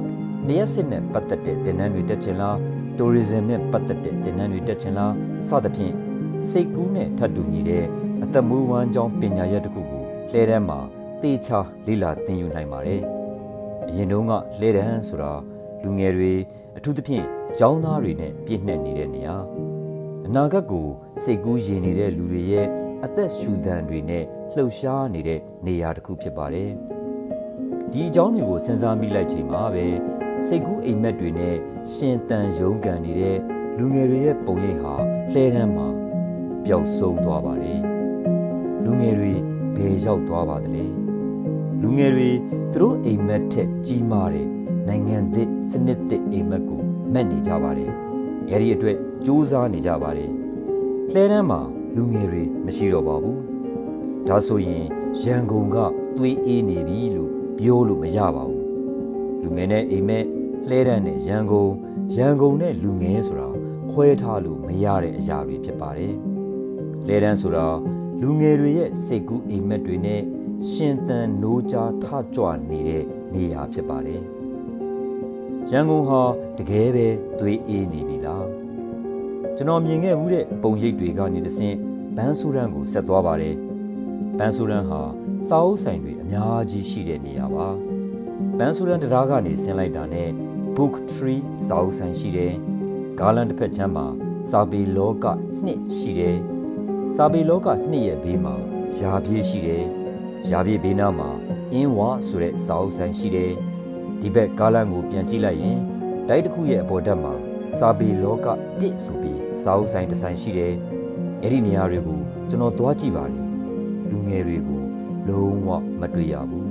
[0.48, 2.56] လျှက်စစ်နဲ့ပတ်သက်တဲ့သင်တန်းတွေတက်ချင်လား
[2.98, 5.14] tourism နဲ့ပတ်သက်တဲ့သင်တန်းတွေတက်ချင်လား
[5.48, 5.94] စသဖြင့်
[6.50, 7.86] စိတ်ကူးနဲ့ထပ်တူညီတဲ့
[8.24, 10.80] အသက်မွေးဝမ်းကြောင်းပညာရပ်တစ်ခုကိုလှဲတန်းမှာ
[11.22, 13.02] တေချာလေ့လာသင်ယူနိုင်ပါတယ်
[13.90, 15.32] အရင်တုန်းကလှဲတန်းဆိုတာ
[15.84, 16.34] လူငယ်တွေ
[16.78, 17.26] အထူးသဖြင့်
[17.60, 19.36] ကျောင်းသားတွေနဲ့ပြည့်နှက်နေတဲ့နေရာ
[20.26, 20.88] အနာဂတ်ကို
[21.24, 22.68] စိတ်ကူးယဉ်နေတဲ့လူတွေရဲ့
[23.06, 26.72] အသက်ရှူသံတွေနဲ့လှုပ်ရှားနေတဲ့နေရာတစ်ခုဖြစ်ပါတယ်။
[27.92, 29.86] ဒီအကြောင်းတွေကိုစဉ်းစားမိလိုက်ချိန်မှာပဲ
[30.48, 31.56] စိတ်ကူးအိမ်မက်တွေနဲ့
[31.92, 33.38] ရှင်တန်ရုံးကန်နေတဲ့
[33.78, 34.96] လူငယ်တွေရဲ့ပုံရိပ်ဟာ
[35.32, 35.88] လှဲတန်းမှာ
[36.66, 37.80] ပျောက်ဆုံးသွားပါတယ်
[38.84, 39.34] လူငယ်တွေ
[39.76, 41.05] ဘယ်ရောက်သွားပါသလဲ
[41.86, 42.30] လူငယ်တွေ
[42.74, 44.48] သူတို့အိမ်မက်ထက်ကြီးမားတဲ့
[44.88, 46.82] နိုင်ငံသစ်စနစ်သစ်အိမ်မက်ကို
[47.14, 47.92] မက်နေကြပါတယ်
[48.50, 50.32] အဲဒီအတွက်စူးစမ်းနေကြပါတယ်
[51.14, 51.62] လှဲတန်းမှာ
[51.96, 53.40] လူငယ်တွေမရှိတော့ပါဘူး
[54.28, 54.86] ဒါဆိုရင်
[55.22, 55.78] ရန်ကုန်က
[56.18, 58.64] သွေးအေးနေပြီလို့ပြောလို့မရပါဘူး
[59.42, 60.26] လူငယ်နဲ့အိမ်မက်
[60.70, 61.72] လှဲတန်းနဲ့ရန်ကုန်
[62.16, 63.48] ရန်ကုန်နဲ့လူငယ်ဆိုတာ
[63.92, 66.14] ခွဲထားလို့မရတဲ့အရာတွေဖြစ်ပါတယ်
[67.06, 67.68] လှဲတန်းဆိုတာ
[68.22, 70.22] လူငယ်တွေရဲ့စိတ်ကူးအိမ်မက်တွေနဲ့
[70.70, 74.22] ရှင်သန်နိုးကြားထကြွနေတဲ့နေရာဖြစ်ပါတယ်
[75.72, 76.22] ရန်ကုန်ဟာ
[76.58, 77.08] တကယ်ပဲ
[77.40, 78.48] သွေးအေးနေပြီလား
[79.56, 81.76] ကျွန်တော်မြင်ခဲ့မှုတဲ့ပုံရိပ်တွေကနေတဆင့်
[82.16, 83.56] ဘန်းဆူရန်ကိုဆက်သွားပါတယ်
[84.38, 85.02] ဘန်းဆူရန်ဟာ
[85.50, 87.68] စာအုပ်ဆိုင်တွေအများကြီးရှိတဲ့နေရာပါ။
[88.58, 90.30] ဘန်ဆူရန်တရားကနေဆင်းလိုက်တာနဲ့
[90.76, 92.54] Book Tree စာအုပ်ဆိုင်ရှိတယ်။
[93.20, 94.06] ဂါလန်တစ်ဖက်ချမ်းမှာ
[94.50, 95.26] စာပေလောက
[95.66, 96.38] နှစ်ရှိတယ်။
[97.16, 98.56] စာပေလောကနှစ်ရဲ့ဘေးမှာ
[99.00, 99.86] ယာပြေးရှိတယ်။
[100.50, 101.30] ယာပြေးဘေးနားမှာ
[101.74, 103.52] အင်းဝါဆိုတဲ့စာအုပ်ဆိုင်ရှိတယ်။
[104.22, 105.80] ဒီဘက်ဂါလန်ကိုပြန်ကြည့်လိုက်ရင်
[106.28, 107.34] တိုက်တစ်ခုရဲ့အပေါ်ဓာတ်မှာ
[107.80, 108.48] စာပေလောက
[108.82, 110.74] တစ်ဆိုပြီးစာအုပ်ဆိုင်တစ်ဆိုင်ရှိတယ်။
[111.42, 113.42] အဲ့ဒီနေရာတွေကိုကျွန်တော်သွားကြည့်ပါတယ်။
[114.10, 114.82] လူငယ်တွေကို
[115.28, 116.70] လုံးဝမတွေ့ရဘူး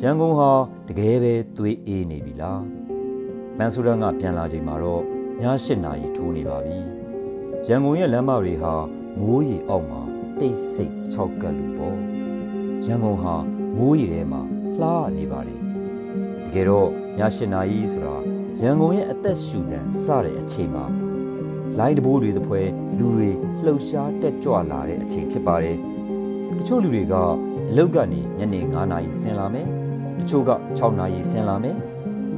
[0.00, 0.50] ရန်ကုန်ဟာ
[0.88, 2.62] တကယ်ပဲသွေးအေးနေပြီလား
[3.58, 5.04] မန်ဆူရန်ကပြန်လာချိန်မှာတော့ည
[5.42, 6.78] ၈နာရီထိုးနေပါပြီ
[7.66, 8.72] ရန်ကုန်ရဲ့လမ်းမတွေဟာ
[9.18, 10.00] မိုးရီအောက်မှာ
[10.38, 11.75] တိတ်ဆိတ်ခြောက်ကပ်လို့ပေါ့
[12.84, 13.34] ရန်ကုန်ဟာ
[13.76, 14.40] မိုးရီထဲမှာ
[14.80, 15.60] လှနေပါတယ်
[16.44, 18.16] တကယ်တော့ည၈နာရီဆိုတာ
[18.60, 20.84] ရန်ကုန်ရဲ့အသက်ရှူတန်စတဲ့အချိန်မှာ
[21.78, 22.68] လိုင်းတဘိုးတွေသဖွယ်
[22.98, 23.30] လူတွေ
[23.64, 25.76] လှုပ်ရှားတက်ကြွလာတဲ့အချိန်ဖြစ်ပါတယ်
[26.58, 27.14] တချို့လူတွေက
[27.70, 29.66] အလုပ်ကနေညနေ9နာရီဆင်းလာမယ်
[30.18, 31.76] တချို့က6နာရီဆင်းလာမယ်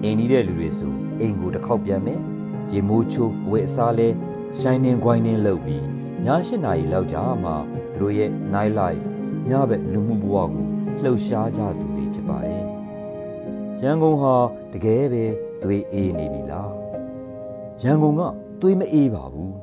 [0.03, 2.21] အိမ်နီးတဲ့လူတွေဆိုအိမ်ကိုတစ်ခေါက်ပြန်မယ်
[2.73, 4.09] ရေမိုးချိုးဝဲအစားလဲ
[4.59, 5.85] ရှိုင်းနေဂွိုင်းနေလုပ်ပြီး
[6.27, 7.53] ည8နာရီလောက်ကြာမှ
[7.93, 9.07] သူတို့ရဲ့ night life
[9.51, 10.65] ညဘက်လူမှုဘဝကို
[11.03, 12.65] လှုပ်ရှားကြသူတွေဖြစ်ပါတယ်
[13.83, 14.35] ရန်ကုန်ဟာ
[14.73, 15.25] တကယ်ပဲ
[15.63, 16.73] သွေးအေးနေပြီလား
[17.83, 18.23] ရန်ကုန်က
[18.61, 19.55] သွေးမအေးပါဘူး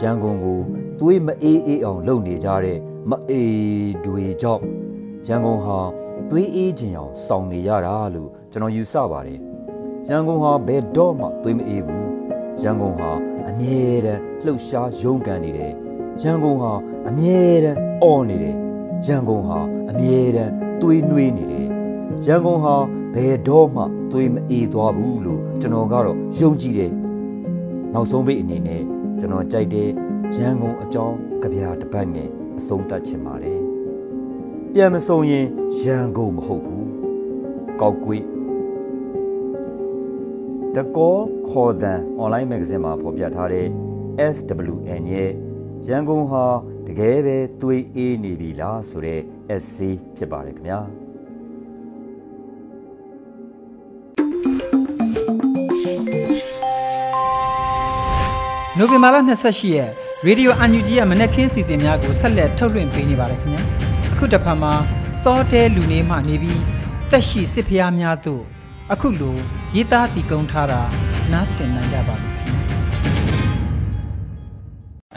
[0.00, 0.58] ရန်ကုန်ကို
[1.00, 2.78] သွေးမအေးအေးအောင်လုပ်နေကြတဲ့
[3.10, 4.64] မအေးတွေကြောင့်
[5.26, 5.78] ရန်ကုန်ဟာ
[6.30, 9.40] သွေးအေးခြင်းအောင်စောင့်နေရတာလို့ကျွန်တော်ယူဆပါတယ်
[10.08, 12.08] ရန်ကုန်ဟာဘယ်တော့မှသွေးမအေးဘူး
[12.62, 13.10] ရန်ကုန်ဟာ
[13.48, 15.72] အမြဲတမ်းလှုပ်ရှားရုန်းကန်နေတယ်
[16.22, 16.72] ရန်ကုန်ဟာ
[17.08, 18.56] အမြဲတမ်းအော်နေတယ်
[19.06, 19.58] ရန်ကုန်ဟာ
[19.90, 21.68] အမြဲတမ်းသွေးနွေးနေတယ်
[22.26, 22.74] ရန်ကုန်ဟာ
[23.14, 26.92] ဘယ်တော့မှသွေးမအေးသွားဘူးလို့ကျွန်တော်ကတော့ယုံကြည်တယ်
[27.94, 28.82] နောက်ဆုံးပိတ်အနေနဲ့
[29.18, 29.88] ကျွန်တော်ကြိုက်တဲ့
[30.38, 33.60] ရန်ကုန်အကြောင်းကြပြတစ်ပတ်နဲ့အဆုံးသတ်ချင်ပါတယ်
[34.72, 35.46] ပြန်မဆုံးရင်
[35.82, 36.88] ရန်ကုန်မဟုတ်ဘူး
[37.80, 38.24] ကောက်ကွေး
[40.74, 41.16] တကော
[41.48, 43.66] ခေါ်တန် online magazine မှာဖော်ပြထားတဲ့
[44.34, 45.30] SWN ရဲ့
[45.88, 46.44] ရန်ကုန်ဟာ
[46.88, 49.20] တကယ်ပဲသွေးအေးနေပြီလားဆိုတဲ့
[49.54, 50.80] essay ဖြစ်ပါတယ်ခင်ဗျာ
[58.78, 59.90] နိုဝင်ဘာလ28ရက်
[60.26, 63.62] ရေဒီယိုအန်ယူဂျီရဲ့မနက်ခင်းစီစဉ်များကိုဆက်လက်ထုတ်လွှင့်ပေးနေပါတယ်ခင်ဗျာ
[64.12, 64.74] အခုတစ်ဖက်မှာ
[65.22, 66.62] စောတဲလူနေမှနေပြီး
[67.10, 68.42] တက်ရှိစစ်ဖျားများသို့
[68.92, 69.36] အခုလို
[69.74, 70.82] ရေးသားတည်ကုန်းထားတာ
[71.32, 72.33] နားဆင်နိုင်ကြပါပြီခင်ဗျာ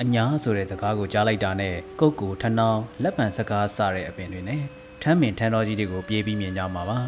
[0.01, 4.63] အညာဆိုတဲ့စကားကိုကြားလိုက်တာနဲ့ကုတ်ကူထဏောင်းလက်ပံစကားစတဲ့အပင်တွေနဲ့
[5.01, 6.99] ထမ်းမင်ထန်းတော်ကြီးတွေကိုပြေးပြီးမြင်ကြမှာပါ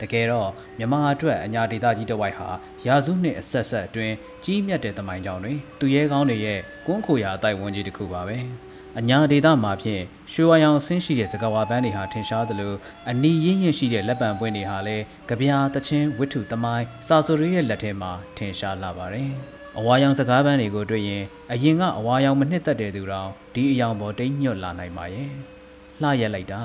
[0.00, 2.48] တကယ်တော့မြမအတွက်အညာဒေတာကြီးတစ်ဝိုက်ဟာ
[2.86, 8.38] ရာစုနှစ်အဆက်ဆက်အတွင်းကြီးမြတ်တဲ့သမိုင်းကြောင်းတွေသူရဲကောင်းတွေရဲ့ကွန်းခိုရာအတိုက်ဝန်းကြီးတစ်ခုပါပဲ
[8.98, 10.02] အညာဒေတာမှာဖြင့်
[10.32, 12.72] ရွှေဝါရောင်ဆင်းရှိတဲ့စကားဝါပန်းတွေဟာထင်ရှားသလို
[13.10, 25.30] အနီရင်းရင်းရှိတဲ့လက်ပံပွင့်တွေဟာလည်းကြပြာတချင်းဝိထုသမိုင်းစာဆိုရရဲ့လက်ထဲမှာထင်ရှားလာပါတယ် အဝါရောင်စကားပန်းတွေကိုတွေ့ရင်အရင်ကအဝါရောင်မနှစ်သက်တဲ့သူတောင်ဒီအယောင်ပေါ်တိတ်ညွတ်လာနိုင်ပါရဲ့
[26.02, 26.60] လှရက်လိုက်တာ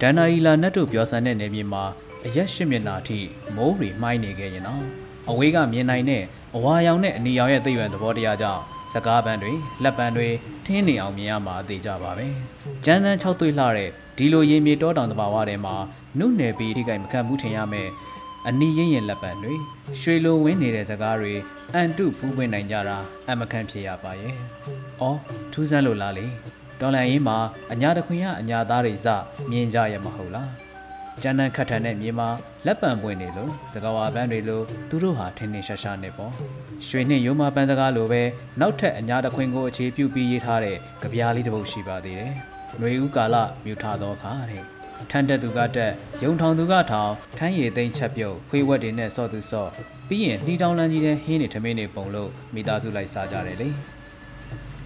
[0.00, 1.84] ဒန်နာအီလာနတ်တို့ပြောဆန်တဲ့နေမြေမှာ
[2.26, 3.18] အရက်ရှစ်မျက်နှာအထိ
[3.56, 4.84] မိုးတွေမှိုင်းနေခဲ့ရင်တော့
[5.30, 6.22] အဝေးကမြင်နိုင်တဲ့
[6.56, 8.62] အဝါရောင်နဲ့အနီရောင်ရဲ့သိရွယ်သဘောတရားကြောင့်
[8.92, 10.28] စကားပန်းတွေလက်ပန်းတွေ
[10.66, 12.26] ထင်းနေအောင်မြင်ရမှာအသေးကြပါပဲ။
[12.84, 15.74] ကျန်းတန်း၆သွေးလှတဲ့ဒီလိုရေမြေတောတောင်သဘာဝထဲမှာ
[16.18, 17.88] နုနယ်ပြီးထိခိုက်မခံမှုထင်ရမယ်။
[18.48, 19.54] အနီးရင်ရင်လက်ပံတွေ
[20.00, 21.34] ရွှေလိုဝင်းနေတဲ့စကားတွေ
[21.74, 22.96] အန်တုဖူးပွင့်နိုင်ကြတာ
[23.28, 24.34] အမခံဖြစ်ရပါရဲ့။
[25.00, 25.18] အော်
[25.52, 26.26] ထူးဆန်းလို့လားလေ။
[26.80, 27.38] ဒေါ်လာရင်းမှာ
[27.72, 29.06] အညာတခွင်ကအညာသားတွေစ
[29.50, 30.48] မြင်ကြရမဟုတ်လား။
[31.22, 32.28] ကျန်းတန်းခတ်ထန်တဲ့မြေမှာ
[32.66, 36.32] လက်ပံပွင့်နေလို့စကားဝါပန်းတွေလို့သူတို့ဟာထင်းထင်းရှားရှားနေပေါ့။
[36.86, 38.22] ရွှေနှင့်ရိုးမပန်းစကားလိုပဲ
[38.60, 42.32] နောက်ထပ်အညာတခွင်ကိုအခြေပြုပြီးရေးထားတဲ့ကြပြားလေးတစ်ပုဒ်ရှိပါသေးတယ်။
[42.78, 45.91] ຫນွေဦးကာလမြူထသောအခါတဲ့ ထန်းတက်သူကတက်
[46.23, 49.69] ယုံထောင်သူကထောင်ထန်းရည်သိမ်းချက်ပြုတ်ခွေးဝက်တွေနဲ့စော့သူစော့
[50.07, 53.69] ပြီးရင်နှီးတောင်းလန်းကြီးတဲ့ဟင်းတွေထမင်းတွေပုံလို့မိသားစုလိုက်စားကြတယ်လေ။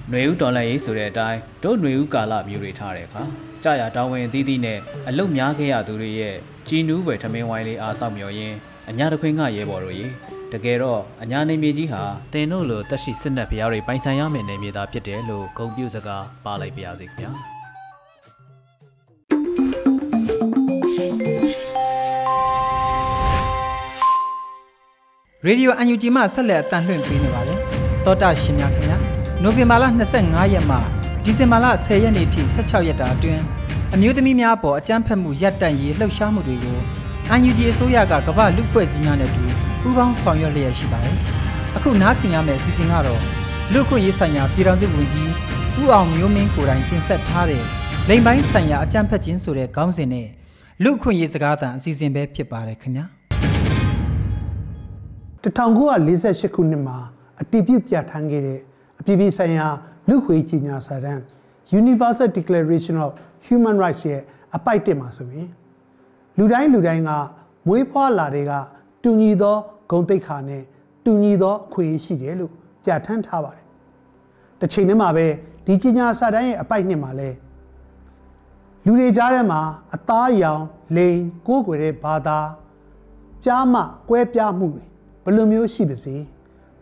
[0.09, 3.21] ຫນွေဦးတော်လန်ရေးဆိုတဲ့အတိုင်းတို့ຫນွေဦးကာလမျိုးတွေထားတဲ့အခါ
[3.63, 6.35] ကြာရတောင်းဝင်အသီးသီးနဲ့အလုတ်များခဲ့ရသူတွေရဲ့
[6.67, 8.55] ကြည်နူးပဲထမင်းဝိုင်းလေးအားဆောက်မျှော်ရင်း
[8.89, 10.05] အညာတခွင်းကရဲဘော်တို့ရေ
[10.53, 17.33] တကယ်တော့အညာနေမြေကြီးဟာတင်တို့လိုတက်ရှိစစ်နက်ဖျားတွေပိုင်ဆိုင်ရမယ့်နေမြေသားဖြစ်တယ်လို့ဂုံပြူစကားပါလိုက်ပါရစေခင်ဗျာ။
[25.48, 27.58] Radio UNG မှဆက်လက်အတန်လှည့်ပေးနေပါတယ်
[28.04, 28.98] တောတာရှင်များခင်ဗျာ
[29.42, 29.84] နိုဝင်ဘာလ
[30.18, 30.76] 25ရက်မှ
[31.24, 33.42] ဒီဇင်ဘာလ10ရက်နေ့ထိ16ရက်တာအတွင်း
[33.94, 36.78] အမျိုးသမီးများပေါ်အကြမ်းဖက်မှုရပ်တန့်ရေးလှုပ်ရှားမှုတွေကို
[37.34, 39.44] UNG အစိုးရကကမ္ဘာလူ့ဖွဲ့စည်းများနဲ့အတူ
[39.80, 41.16] ပူးပေါင်းဆောင်ရွက်လျက်ရှိပါတယ်
[41.76, 43.20] အခုနားဆင်ရမယ့်အစီအစဉ်ကတော့
[43.72, 45.30] လူ့ခွင့်ရေးဆိုင်ရာပြည်ထောင်စုဝန်ကြီး
[45.80, 47.62] ဦးအောင်မျိုးမင်းကိုယ်တိုင်တင်ဆက်ထားတဲ့
[48.08, 50.28] လိမ်ပိုင်းဆိုင်ရာအကြမ်းဖက်ခြင်းဆိုတဲ့ခေါင်းစဉ်နဲ့
[50.82, 53.06] လူ့ခွင့်ရေးစကားသံအစီအစဉ်ပဲဖြစ်ပါတယ်ခင်ဗျာ
[55.44, 56.96] 1948ခုနှစ်မှာ
[57.40, 58.60] အတည်ပြုပြဋ္ဌာန်းခဲ့တဲ့
[59.00, 59.66] အပြည်ပြည်ဆိုင်ရာ
[60.08, 61.22] လူ့ခွေကြီးညာစာတမ်း
[61.80, 63.10] Universal Declaration of
[63.46, 64.22] Human Rights ရဲ့
[64.56, 65.48] အပိုက်တစ်မှာဆိုရင်
[66.38, 67.10] လူတိုင်းလူတိုင်းက
[67.68, 68.52] မွေးဖွားလာတဲ့က
[69.02, 69.56] တူညီသော
[69.90, 70.62] ဂုဏ်သိက္ခာနဲ့
[71.04, 72.52] တူညီသောအခွင့်အရေးရှိတယ်လို့
[72.84, 73.64] ပြဋ္ဌာန်းထားပါတယ်။
[74.60, 75.26] တစ်ချိန်တည်းမှာပဲ
[75.66, 77.30] ဒီကြီးညာစာတမ်းရဲ့အပိုက်နှစ်မှာလဲ
[78.84, 79.60] လူတွေကြားထဲမှာ
[79.94, 80.62] အသားရောင်
[80.96, 82.38] လိန်ကိုးကွယ်တဲ့ဘာသာ
[83.44, 84.84] ကြားမှကွဲပြားမှုတွေ
[85.24, 86.14] ဘယ်လိုမျိုးရှိပါစေ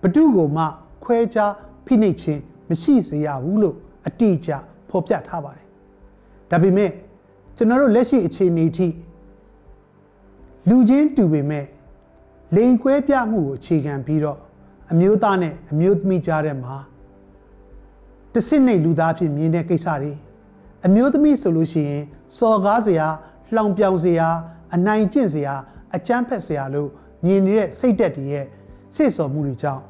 [0.01, 0.65] ဘဒုကိုမှ
[1.05, 1.53] ခွဲခြား
[1.87, 3.77] ဖိနှိပ်ခြင်းမရှိစေရဘူးလို့
[4.07, 4.51] အတိအကျ
[4.89, 5.67] ဖော်ပြထားပါတယ်
[6.51, 6.91] ဒါပေမဲ့
[7.57, 8.89] ကျွန်တော်တို့လက်ရှိအခြေအနေအထိ
[10.69, 11.67] လူချင်းတူပေမဲ့
[12.55, 14.39] လိန်ခွဲပြမှုကိုအခြေခံပြီးတော့
[14.93, 16.77] အမျိုးသားနဲ့အမျိုးသမီးကြားထဲမှာ
[18.33, 20.13] တဆင့်နေလူသားဖြစ်မြင်တဲ့ကိစ္စတွေ
[20.87, 22.03] အမျိုးသမီးဆိုလို့ရှိရင်
[22.37, 23.07] စော်ကားစရာ
[23.55, 24.29] လှောင်ပြောင်စရာ
[24.75, 25.55] အနိုင်ကျင့်စရာ
[25.97, 26.91] အကြမ်းဖက်စရာလို့
[27.25, 28.45] မြင်နေတဲ့စိတ်သက်တွေရဲ့
[28.95, 29.83] စိတ်စော်မှုတွေကြောင့်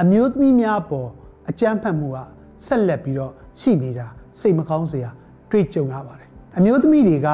[0.00, 1.08] အမျိုးသမီးများပေါ်
[1.48, 2.18] အကြမ်းဖက်မှုက
[2.66, 4.06] ဆက်လက်ပြီးတော့ရှိနေတာ
[4.40, 5.10] စိတ်မကောင်းစရာ
[5.50, 7.28] တွေ့ကြုံရပါတယ်အမျိုးသမီးတွေက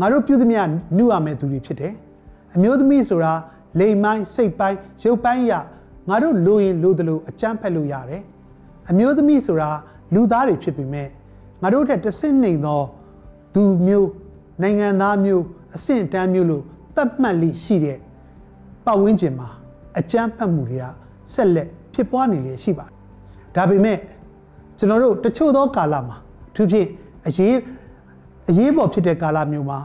[0.00, 0.60] ငါတို့ပြုသမျှ
[0.96, 1.94] နှုရမယ့်သူတွေဖြစ်တယ်
[2.54, 3.32] အမျိုးသမီးဆိုတာ
[3.78, 5.52] လိမ်မိုင်းစိတ်ပိုင်းရုပ်ပိုင်းရ
[6.08, 8.22] ငါတို့လိုရင်လိုသလိုအကြမ်းဖက်လို့ရတယ်
[8.90, 9.70] အမျိုးသမီးဆိုတာ
[10.14, 11.08] လူသားတွေဖြစ်ပေမဲ့
[11.62, 12.80] ငါတို့ထက်တစ်ဆင့်နေသော
[13.54, 14.08] သူမျိုး
[14.62, 15.44] နိုင်ငံသားမျိုး
[15.76, 16.62] အဆင့်တန်းမျိုးလို့
[16.96, 17.98] သတ်မှတ်လိရှိတဲ့
[18.84, 19.48] ပတ်ဝန်းကျင်မှာ
[19.98, 20.84] အကြမ်းဖက်မှုတွေက
[21.34, 22.94] ဆက်လက်ဖြစ်ပွားနေလေရှိပါတယ်။
[23.56, 23.98] ဒါပေမဲ့
[24.78, 26.16] ကျွန်တော်တို့တချို့သောကာလမှာ
[26.54, 26.86] သူဖြစ်
[27.26, 27.54] အရေး
[28.50, 29.78] အရေးပေါ်ဖြစ်တဲ့ကာလမျိုးမှာ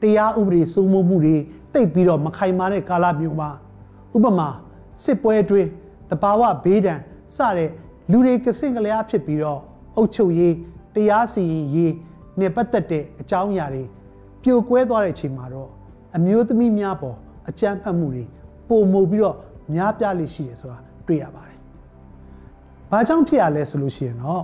[0.00, 1.36] တရားဥပဒေစိုးမိုးမှုတွေ
[1.72, 3.50] တိတ်ပြီးတော့မခိုင်မာတဲ့ကာလမျိုးမှာ
[4.16, 4.48] ဥပမာ
[5.04, 5.68] စစ်ပွဲအတွင်း
[6.10, 6.98] တဘာဝဘေးဒဏ်
[7.36, 7.70] စတဲ့
[8.10, 9.60] လူတွေကစင်ကလျားဖြစ်ပြီးတော့
[9.96, 10.54] အုပ်ချုပ်ရေး
[10.94, 11.92] တရားစီရင်ရေး
[12.40, 13.84] နဲ့ပတ်သက်တဲ့အကြောင်းအရာတွေ
[14.42, 15.70] ပြိုကွဲသွားတဲ့အချိန်မှာတော့
[16.16, 17.16] အမျိုးသမီးများပေါ်
[17.48, 18.24] အကြမ်းဖက်မှုတွေ
[18.68, 19.36] ပုံမှုပြီးတော့
[19.74, 21.58] များပြားလိရှိတယ်ဆိုတာတွေ့ရပါတယ်။
[22.90, 24.42] ဘာကြောင့်ဖြစ်ရလဲဆိုလို့ရှိရင်တော့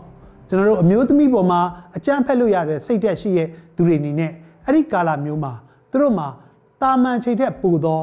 [0.48, 1.60] ကျွန်တော်တို့အမျိုးသမီးပေါ်မှာ
[1.96, 4.30] အကြမ်းဖက်လို့ရတဲ့စိတ်သက်ရှိတဲ့သူတွေအနေနဲ့
[4.66, 5.52] အဲ့ဒီကာလမျိုးမှာ
[5.90, 6.28] သူတို့မှာ
[6.82, 8.00] တာမန်ချိန်ထက်ပိုသော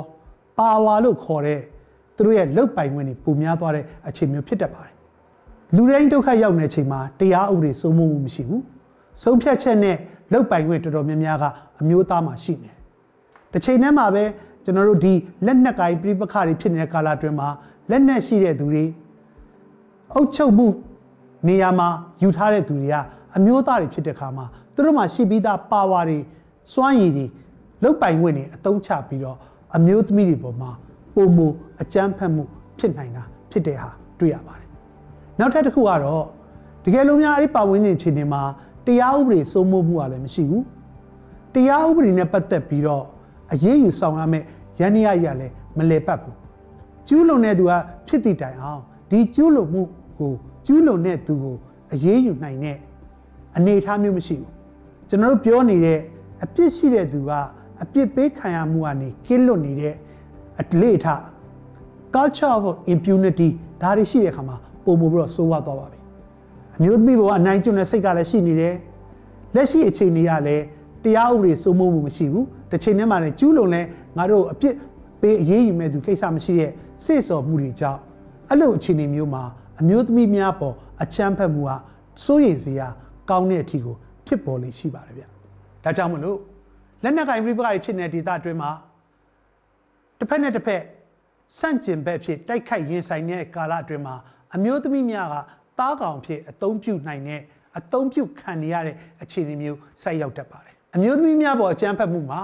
[0.58, 1.60] ပါဝါလို့ခေါ်တဲ့
[2.15, 4.93] သူတို့ရဲ့လုတ်ပိုင်ခွင့်တွေပုံများသွားတဲ့အခြေမျိုးဖြစ်တတ်ပါတယ်
[5.75, 8.63] လူတိုင်းဒုက္ခရောက်နေချိန်မှာတရားဥပဒေစိုးမိုးမှုမရှိဘူး
[9.23, 9.97] ဆုံးဖြတ်ချက်နဲ့
[10.34, 11.45] လုတ်ပိုင်ခွင့်တော်တော်များများက
[11.82, 12.77] အမျိုးသားမှာရှိနေတယ်
[13.51, 14.23] တစ်ချိန်တည်းမှာပဲ
[14.69, 15.13] ကျွန်တော်တို့ဒီ
[15.45, 17.49] လက်နက်ကိုင်ပြိပခါတွေဖြစ်နေတဲ့ကာလအတွင်းမှာ
[17.89, 18.86] လက်နက်ရှိတဲ့သူတွေ
[20.13, 20.67] အုပ်ချုပ်မှု
[21.47, 21.88] နေရာမှာ
[22.21, 22.95] ယူထားတဲ့သူတွေက
[23.38, 26.17] အမျိုးသားတွေဖြစ်တဲ့ခါမှာသူတို့မှာရှိပြီးသားပါဝါတွေ
[26.73, 27.25] စွမ်းရည်တွေ
[27.84, 29.38] လုတ်ပိုင်ခွင့်တွေအတုံးချပြီးတော့
[29.75, 30.71] အမျိုးသမီးတွေပေါ်မှာ
[31.15, 31.47] ပုံမူ
[31.82, 32.43] အကြမ်းဖက်မှု
[32.79, 34.67] ဖြစ်နိုင်တာဖြစ်တဲ့ဟာတွေ့ရပါတယ်။
[35.39, 36.25] နောက်ထပ်တစ်ခုကတော့
[36.84, 38.41] တကယ်လို့များအဲ့ဒီပါဝင်ခြင်းအခြေအနေမှာ
[38.86, 40.63] တရားဥပဒေစိုးမိုးမှုကလည်းမရှိဘူး။
[41.53, 43.05] တရားဥပဒေနဲ့ပတ်သက်ပြီးတော့
[43.53, 44.45] အရေးယူဆောင်ရမယ့်
[44.79, 46.35] ရန်ရရလည်းမလဲပတ်ဘူး။
[47.07, 47.71] ကျူးလွန်တဲ့သူက
[48.07, 49.81] ဖြစ်တည်တိုင်အောင်ဒီကျူးလွန်မှု
[50.19, 50.33] ကို
[50.65, 51.55] ကျူးလွန်တဲ့သူကို
[51.93, 52.77] အရေးယူနိုင်တဲ့
[53.57, 54.51] အနေအထားမျိုးမရှိဘူး။
[55.09, 55.99] ကျွန်တော်တို့ပြောနေတဲ့
[56.43, 57.31] အပြစ်ရှိတဲ့သူက
[57.83, 59.95] အပြစ်ပေးခံရမှုကနေကင်းလွတ်နေတဲ့
[60.61, 61.07] အလေအထ
[62.15, 63.49] culture of impunity
[63.81, 65.99] ဒါတွေရှိတဲ့အခါမှာပုံမပြီးတော့စိုးဝါသွားပါပြီ
[66.75, 68.75] အမျိုးသမီးဘဝအနိုင်ကျင့်တဲ့စိတ်ကလည်းရှိနေတယ်
[69.55, 70.63] လက်ရှိအခြေအနေကလည်း
[71.03, 73.81] တရားဥပဒေစိုးမိုးမှုမရှိဘူးတစ်ချိန်တည်းမှာလည်းကျူးလွန်လဲ
[74.19, 74.75] ငါတို့အပြစ်
[75.21, 76.71] ပေးအရေးယူမဲ့သူကိစ္စမရှိတဲ့
[77.05, 77.99] စိတ်ဆော်မှုတွေကြောင့်
[78.49, 79.43] အဲ့လိုအခြေအနေမျိုးမှာ
[79.82, 81.75] အမျိုးသမီးများပေါ်အချမ်းဖက်မှုဟာ
[82.23, 82.88] စိုးရိမ်စရာ
[83.29, 83.95] ကောင်းတဲ့အထီကို
[84.27, 85.23] ဖြစ်ပေါ်လေရှိပါတယ်ဗျ
[85.84, 86.38] ဒါကြောင့်မလို့
[87.03, 88.71] လက်နက်ကင်ပြိပခါတွေဖြစ်နေတဲ့ဒေသအတွင်းမှာ
[90.19, 90.82] တစ်ဖက်နဲ့တစ်ဖက်
[91.60, 94.15] စန့်ကျင်ဘက်ဖြစ်တိုက်ခိုက်ရင်ဆိုင်တဲ့ကာလအတွင်းမှာ
[94.55, 95.36] အမျိုးသမီးများက
[95.79, 97.41] တားကောင်ဖြစ်အသုံးပြုနိုင်တဲ့
[97.77, 102.39] အသုံးပြုခံရတဲ့အခြေအနေမျိုးဆိုက်ရောက်တတ်ပါတယ်အမျိုးသမီးများပေါ်အကြမ်းဖက်မှုမှာ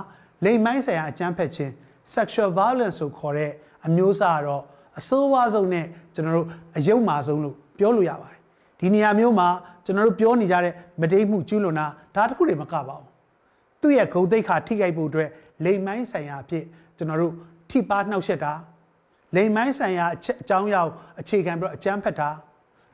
[0.46, 1.72] လိမ်မိုင်းဆိုင်ရာအကြမ်းဖက်ခြင်း
[2.16, 3.52] sexual violence ဆိုခေါ်တဲ့
[3.88, 4.64] အမျိုးအစားကတော့
[5.00, 8.40] အဆိုးဝါးဆုံးနဲ့ကျွန်တော်တို့အယုံမာဆုံးလို့ပြောလို့ရပါတယ်
[8.80, 9.48] ဒီနေရာမျိုးမှာ
[9.86, 13.08] ကျွန်တော်တို့ပြောနေကြတဲ့မတိတ်မှုကျူးလွန်တာဒါတခုတွေမကပါဘူး
[13.82, 15.30] သူ့ရဲ့ဂုံတိတ်ခါထိခိုက်ဖို့အတွက်
[15.66, 16.64] လိမ်မိုင်းဆိုင်ရာအဖြစ်
[16.98, 17.34] ကျွန်တော်တို့
[17.70, 18.54] ထိပါနှောက်ယှက်တာ
[19.36, 20.18] လိမ်မိုင်းဆိုင်ရာအ
[20.50, 20.82] ကြောင်းအရာ
[21.20, 22.30] အခြေခံပြီးတော့အကြမ်းဖက်တာ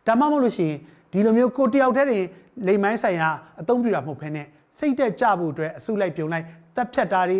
[0.08, 0.80] ဒါမှမဟုတ်လို့ရှိရင်
[1.12, 2.26] ဒီလိုမျိုးကိုတယောက်တည်းတင်
[2.68, 3.30] လိမ်မိုင်းဆိုင်ရာ
[3.62, 4.48] အသုံးပြုတာမဟုတ်ဘဲနဲ့
[4.80, 7.40] စိတ်တက်ကြဖို့အတွက်အစုလိုက်ပြုံလိုက် တက်ဖြတ်တာတွေ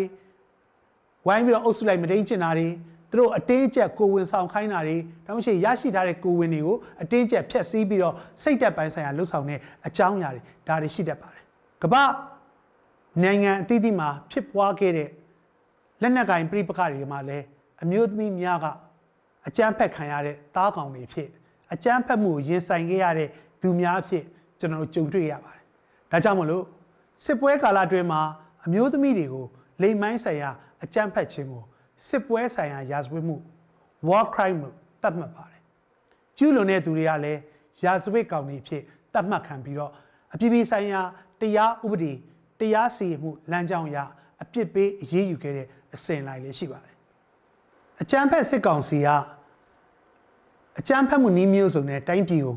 [1.26, 2.68] ဝိုင်းပြီးတော့အုပ်စုလိုက်မတိန်ကျင်တာတွေ
[3.10, 11.42] သူတို့အတင်းကျပ်ကိုဝင်ဆောင်ခိုင်းတာတွေဒါမှမဟုတ်ရရှိထားတဲ့ကိုဝင်တွေကိုအတင်းကျပ်ဖျက်ဆီးပြီးတော့စိတ်တက်ပိုင်းဆိုင်ရာလှုပ်ဆောင်တဲ့အကြောင်းအရာတွေဒါတွေရှိတတ်ပါတယ်
[11.82, 12.02] ကမ္ဘာ
[13.22, 15.08] နိုင်ငံအသီးသီးမှာဖြစ်ပွားခဲ့တဲ့
[16.02, 17.44] လက်နက်ကင်ပြိပခတွေမှာလည်း
[17.82, 18.66] အမျိုးသမီးများက
[19.48, 21.28] အကြမ်းဖက်ခံရတဲ့တားကောင်တွေဖြစ်
[21.72, 23.28] အကြမ်းဖက်မှုရင်ဆိုင်ခဲ့ရတဲ့
[23.62, 24.24] သူများဖြစ်
[24.60, 25.64] ကျွန်တော်တို့ကြုံတွေ့ရပါတယ်။
[26.10, 26.64] ဒါကြောင့်မလို့
[27.24, 28.20] စစ်ပွဲကာလအတွင်းမှာ
[28.66, 29.46] အမျိုးသမီးတွေကို
[29.82, 30.50] လိမ်မိုင်းဆိုင်ရာ
[30.84, 31.62] အကြမ်းဖက်ခြင်းကို
[32.08, 33.36] စစ်ပွဲဆိုင်ရာရာဇဝတ်မှု
[34.08, 35.62] war crime လို့သတ်မှတ်ပါတယ်။
[36.38, 37.40] ကျူးလွန်တဲ့သူတွေကလည်း
[37.84, 38.82] ရာဇဝတ်ကောင်တွေဖြစ်
[39.14, 39.92] သတ်မှတ်ခံပြီးတော့
[40.34, 41.00] အပြည်ပြည်ဆိုင်ရာ
[41.40, 42.12] တရားဥပဒေ
[42.60, 43.98] တရားစီရင်မှုလမ်းကြောင်းအရ
[44.42, 46.94] အပြစ်ပေးအရေးယူခဲ့တဲ့အစဉ်လိုက်လည်းရှိပါတယ်
[48.02, 49.08] အကြမ်းဖက်စစ်ကောင်စီက
[50.78, 52.56] အကြမ်းဖက်မှုနည်းမျိုးစုံနဲ့တိုင်းပြည်ကို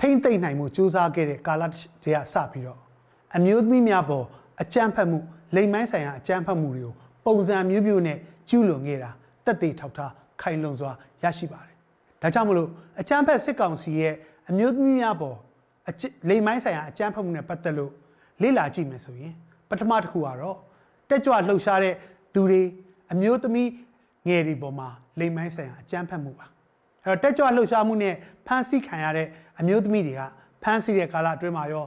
[0.00, 2.78] ထိမ့်သိမ့်နိုင်မှုစူးစမ်းခဲ့တဲ့ကာလတည်းကစပြီးတော့
[3.36, 4.26] အမျိုးသမီးများပေါ်
[4.62, 5.18] အကြမ်းဖက်မှု
[5.56, 6.94] လိမ်မိုင်းဆိုင်ရာအကြမ်းဖက်မှုတွေကို
[7.26, 8.18] ပုံစံမျိုးမျိုးနဲ့
[8.48, 9.10] ကျူးလွန်ခဲ့တာ
[9.44, 10.92] တက်သေးထောက်ထားခိုင်လုံစွာ
[11.22, 11.76] ရရှိပါတယ်။
[12.22, 12.68] ဒါကြောင့်မလို့
[13.00, 14.14] အကြမ်းဖက်စစ်ကောင်စီရဲ့
[14.50, 15.36] အမျိုးသမီးများပေါ်
[16.28, 17.92] လိမ်မိုင်းဆိုင်ရာအကြမ်းဖက်မှုနဲ့ပတ်သက်လို့
[18.42, 19.34] လေ့လာကြည့်မယ်ဆိုရင်
[19.68, 20.56] ပထမတစ်ခုကတော့
[21.08, 21.94] တက်ကြွလှုပ်ရှားတဲ့
[22.34, 22.62] သူတွေ
[23.12, 23.70] အမျိုးသမီး
[24.28, 24.88] ငယ်တွေပေါ်မှာ
[25.20, 26.46] လိမ်မိုင်းဆိုင်ရာအကြမ်းဖက်မှုပါ
[27.04, 28.14] အဲ့တော့တက်ကြွလှုပ်ရှားမှုနဲ့
[28.46, 29.28] ဖမ်းဆီးခံရတဲ့
[29.60, 30.22] အမျိုးသမီးတွေက
[30.62, 31.86] ဖမ်းဆီးတဲ့ကာလအတွင်းမှာရော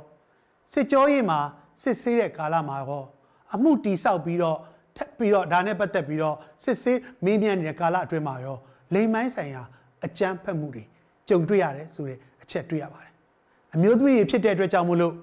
[0.73, 1.39] စစ်ကြောရေးမှာ
[1.81, 3.03] စစ်ဆေးတဲ့ကာလမှာရော
[3.53, 4.57] အမှုတီဆောက်ပြီးတော့
[4.97, 8.57] ထပ်ပြီးတော့ဒါနဲ့ပတ်သက်ပြီးတော့စစ်ဆေးမင်းမြန်နေတဲ့ကာလအတွင်းမှာရော
[8.93, 9.63] လိမ်မိုင်းဆိုင်ရာ
[10.05, 10.83] အကြမ်းဖက်မှုတွေ
[11.29, 13.13] ကြုံတွေ့ရတယ်ဆိုတဲ့အချက်တွေ့ရပါတယ်
[13.75, 15.13] အမျိုးသမီးတွေဖြစ်တဲ့အတွက်ကြောင့်မို့လို့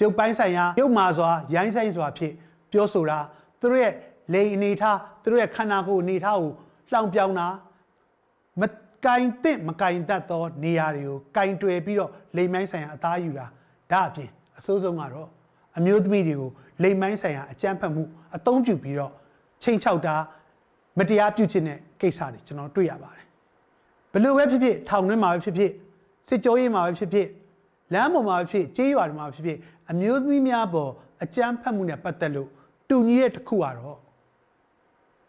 [0.00, 2.32] ရုပ်ပိုင်းဆိုင်ရာရုပ်မာစွာရိုင်းဆိုင်စွာဖြစ်
[2.72, 3.18] ပြောဆိုတာ
[3.60, 3.92] သူတို့ရဲ့
[4.32, 6.52] လိန်အနေထားသူတို့ရဲ့ခန္ဓာကိုယ်အနေထားကို
[6.90, 7.48] လှောင်ပြောင်တာ
[8.60, 8.62] မ
[9.04, 13.46] ကင်တဲ့မကင်တတ်သောနေရာတွေကိုကင်တွယ်ပြီးတော့လိမ်မိုင်းဆိုင်ရာအသားယူတာ
[13.92, 15.28] ဒါအပြင်အစိုးဆုံးကတော့
[15.78, 16.50] အမျိုးသမီးတွေကို
[16.82, 18.02] လိမ်မိုင်းဆိုင်ရာအကြမ်းဖက်မှု
[18.36, 19.12] အသုံးပြုပြီးတော့
[19.62, 20.14] ချိန်ချောက်တာ
[20.98, 23.26] မတရားပြုခြင်းတဲ့ကိစ္စတွေကျွန်တော်တွေ့ရပါတယ်
[24.12, 25.72] ဘလို့ပဲဖြစ်ဖြစ်ထောင်ထဲမှာပဲဖြစ်ဖြစ်
[26.28, 27.28] စစ်ကြောရေးမှာပဲဖြစ်ဖြစ်
[27.92, 29.58] လမ်းပေါ်မှာပဲဖြစ်ကြေးရွာတွေမှာပဲဖြစ်ဖြစ်
[29.90, 30.90] အမျိုးသမီးများပေါ်
[31.22, 32.48] အကြမ်းဖက်မှုနဲ့ပတ်သက်လို့
[32.88, 33.98] တူညီတဲ့တစ်ခုကတော့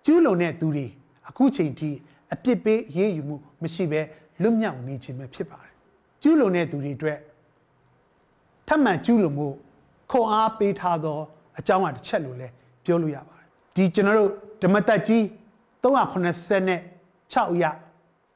[0.05, 0.85] ကျူးလွန်တဲ့သူတွေ
[1.29, 1.89] အခုချိန်ထိ
[2.33, 4.01] အပြစ်ပေးရေးယူမှုမရှိဘဲ
[4.41, 5.73] လွတ်မြောက်နေခြင်းပဲဖြစ်ပါတယ်
[6.21, 7.19] ကျူးလွန်တဲ့သူတွေအတွက်
[8.67, 9.47] ထပ်မံကျူးလွန်မှု
[10.11, 11.19] ခွန်အားပေးထားသော
[11.59, 12.53] အကြောင်းအတစ်ချက်လို့လည်း
[12.85, 14.31] ပြောလို့ရပါတယ်ဒီကျွန်တော်တို့
[14.63, 15.21] ဓမ္မတက်ကြီး
[15.83, 16.23] 386
[16.67, 16.79] နဲ့
[17.33, 17.65] 6ရ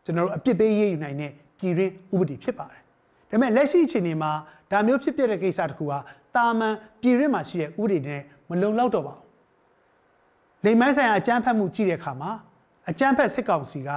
[0.06, 2.82] ကျွန်တော်တို့အပြစ်ပေးရေးယူနိုင်တဲ့ပြည်ရင်းဥပဒေဖြစ်ပါတယ်
[3.30, 4.32] ဒါပေမဲ့လက်ရှိအခြေအနေမှာ
[4.72, 5.98] ဒါမျိုးဖြစ်ပျက်တဲ့ကိစ္စတခုဟာ
[6.36, 9.26] တာမန်ပြည်ရင်းမှာရှိတဲ့ဥပဒေနဲ့မလုံလောက်တော့ပါဘူး
[10.66, 12.32] လိမ်မိုင်းဆိုင်ရာအကြမ်းဖက်မှုကြည့်တဲ့အခါမှာ
[12.90, 13.90] အကြမ်းဖက်စစ်ကောင်စီက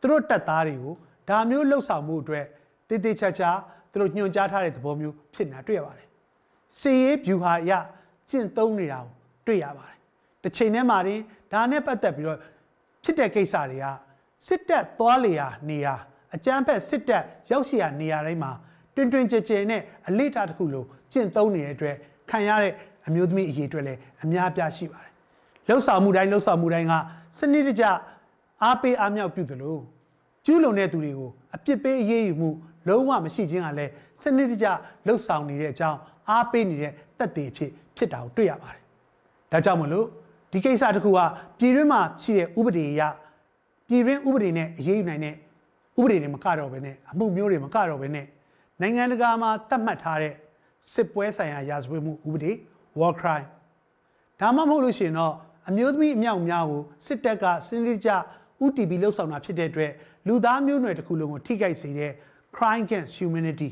[0.00, 0.94] သူတို့တပ်သားတွေကို
[1.28, 2.44] ဒါမျိုးလှုပ်ဆောင်မှုအတွက်
[2.88, 3.50] တည်တည်ချာချာ
[3.92, 6.07] သူတို့ညွှန်ကြားထားတဲ့သဘောမျိုးဖြစ်နေတာတွေ့ရပါတယ်
[6.80, 7.72] စီရေးဗျူဟာအရ
[8.30, 9.12] ကျင့်သုံးနေတာကို
[9.46, 9.98] တွေ့ရပါတယ်
[10.42, 11.20] တစ်ချိန်တည်းမှာတင်
[11.52, 12.38] ဒါနဲ့ပတ်သက်ပြီးတော့
[13.04, 13.86] ဖြစ်တဲ့ကိစ္စတွေက
[14.46, 15.94] စစ်တပ်သွားလေရာနေရာ
[16.34, 18.52] အကြမ်းဖက်စစ်တပ်ရောက်ရှိရာနေရာတိုင်းမှာ
[18.94, 21.96] တွင်တွင်ကြဲကြဲနဲ့အလေးထားတစ်ခုလိုကျင့်သုံးနေတဲ့အတွက်
[22.30, 22.72] ခံရတဲ့
[23.06, 25.12] အမျိုးသမီးအရေးအတွက်လည်းအများပြားရှိပါတယ်
[25.68, 26.94] လှုပ်ဆောင်မှုတိုင်းလှုပ်ဆောင်မှုတိုင်းက
[27.38, 27.84] စနစ်တကျ
[28.62, 29.76] အားပေးအားမြောက်ပြုသလို
[30.44, 32.50] ကျူးလွန်တဲ့သူတွေကိုအပြစ်ပေးအရေးယူမှု
[32.88, 34.66] လုံးဝမရှိခြင်းကလည်းစနစ်တကျ
[35.06, 35.98] လှုပ်ဆောင်နေတဲ့အကြောင်း
[36.30, 38.82] အားပေးနေတဲ့တက်တည်ဖြစ်ဖြစ်တာကိုတွေ့ရပါတယ်။
[39.52, 40.06] ဒါကြောင့်မလို့
[40.52, 41.18] ဒီကိစ္စတစ်ခုက
[41.58, 43.02] ပြည်တွင်းမှာရှိတဲ့ဥပဒေအရ
[43.88, 45.34] ပြည်တွင်းဥပဒေနဲ့အရေးယူနိုင်တဲ့
[45.98, 48.26] ဥပဒေတွေမကတော့ဘဲနဲ့အမှုမျိုးတွေမကတော့ဘဲနဲ့
[48.80, 50.34] နိုင်ငံတကာမှာသတ်မှတ်ထားတဲ့
[50.92, 52.52] စစ်ပွဲဆိုင်ရာရာဇဝတ်မှုဥပဒေ
[52.98, 53.48] war crime
[54.40, 55.34] ဒါမှမဟုတ်လို့ရှိရင်တော့
[55.68, 58.10] အမျိုးသမီးအမြောက်များကိုစစ်တပ်ကစနစ်ကျ
[58.64, 59.92] UTB လှုပ်ဆောင်တာဖြစ်တဲ့အတွက်
[60.26, 62.12] လူသားမျိုးနွယ်တစ်ခုလုံးကိုထိခိုက်စေတဲ့
[62.56, 63.70] crime against humanity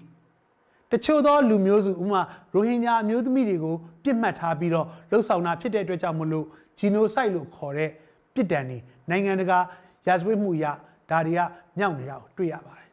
[0.92, 2.20] တချို့သောလူမျိုးစုဥမာ
[2.54, 6.46] ရိုဟင်ဂျာအမျိုးသမီးတွေကိုပြစ်မှတ်ထားပြီးတော့လှုပ်ဆောင်တာဖြစ်တဲ့အတွက်ကြောင့်မလို့
[6.78, 7.90] genocide လို့ခေါ်တဲ့
[8.34, 8.78] ပြစ်ဒဏ်တွေ
[9.10, 9.58] နိုင်ငံတကာ
[10.06, 10.64] ရာဇဝတ်မှုရ
[11.10, 11.40] ဒါတွေက
[11.78, 12.88] မြောက်နေတာကိုတွေ့ရပါတယ်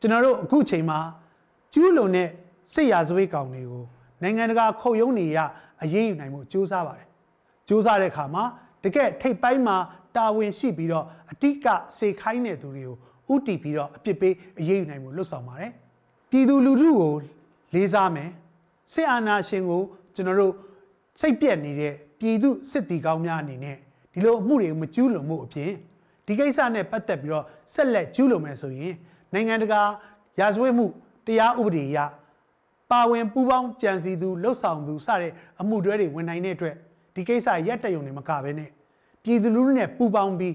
[0.00, 0.98] ကျွန်တော်တို့အခုချိန်မှာ
[1.72, 2.28] ကျူးလွန်တဲ့
[2.74, 3.84] စစ်ရာဇဝတ်ကောင်တွေကို
[4.22, 5.38] နိုင်ငံတကာခုံရုံးတွေရ
[5.82, 7.08] အရေးယူနိုင်မှုစူးစမ်းပါတယ်
[7.68, 8.44] စူးစမ်းတဲ့အခါမှာ
[8.84, 9.76] တကယ်ထိပ်ပိုင်းမှာ
[10.16, 11.66] တာဝန်ရှိပြီးတော့အတိက
[11.98, 15.72] စေခိုင်းတဲ့သူတွေကိုဥတီပြီးတော့အပြစ်ပေးအရေးယူနိုင်မှုလွတ်ဆောင်ပါတယ်
[16.34, 17.14] ပြည်သူလူထုကို
[17.74, 18.30] လေးစားမယ်
[18.92, 19.82] စစ်အာဏာရှင်ကို
[20.14, 20.52] ကျွန်တော်တို့
[21.20, 23.76] စိတ်ပြက်နေတဲ့ပြည်သူစစ်တီကောင်းများအနေနဲ့
[24.12, 25.70] ဒီလိုအမှုတွေကိုမကျူးလွန်မှုအပြင်
[26.26, 27.44] ဒီကိစ္စနဲ့ပတ်သက်ပြီးတော့
[27.74, 28.94] ဆက်လက်ကျူးလွန်မယ်ဆိုရင်
[29.32, 29.80] နိုင်ငံတကာ
[30.40, 30.86] ရာဇဝတ်မှု
[31.26, 31.98] တရားဥပဒေအရ
[32.90, 36.74] ပါဝင်ပူးပေါင်းကြံစည်သူလှုပ်ဆောင်သူစတဲ့အမှုတွဲတွေဝင်နိုင်တဲ့အတွက်
[37.14, 38.70] ဒီကိစ္စရက်တယုံနေမကဘဲနဲ့
[39.22, 40.54] ပြည်သူလူထုနဲ့ပူးပေါင်းပြီး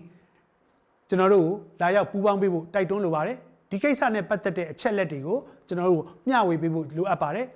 [1.10, 1.50] ကျွန်တော်တို့
[1.82, 3.38] လာရောက်ပူးပေါင်းပေးဖို့တိုက်တွန်းလိုပါတယ်
[3.70, 5.39] ဒီကိစ္စနဲ့ပတ်သက်တဲ့အချက်လက်တွေကို
[5.70, 7.48] ကျွန်တော်တို့မျှဝေပေးဖို့လိုအပ်ပါတယ်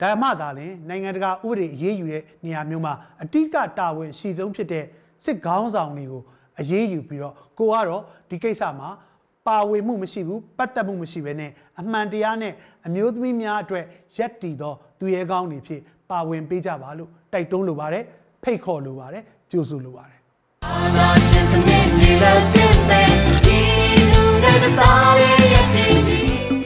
[0.00, 4.84] ဒါမှသာလျှင်နိုင်ငံတကာဥပဒေအရေးယူတဲ့နေရာမျိုးမှာအတိကတာဝန်ရှိဆုံးဖြစ်တဲ့
[5.24, 6.22] စစ်ခေါင်းဆောင်တွေကို
[6.60, 8.88] အရေးယူပြီးတော့ကိုကတော့ဒီကိစ္စမှာ
[9.46, 12.52] ပါဝင်မှုမရှိဘူးပတ်သက်မှုမရှိဘဲနဲ့အမှန်တရားနဲ့
[12.86, 13.84] အမျိုးသမီးများအတွက်
[14.16, 18.04] ရက်တည်သောသူရဲကောင်းတွေဖြစ်ပါဝင်ပေးကြပါလို့တိုက်တွန်းလိုပါတယ်
[18.44, 20.18] ဖိတ်ခေါ်လိုပါတယ်ကြိုဆိုလိုပါတယ်
[20.64, 23.10] အာနာရှင်စနစ်မြေလက်တင်မဲ့
[23.44, 23.58] ဒီ
[24.10, 26.19] လူတွေတားရဲ့တင်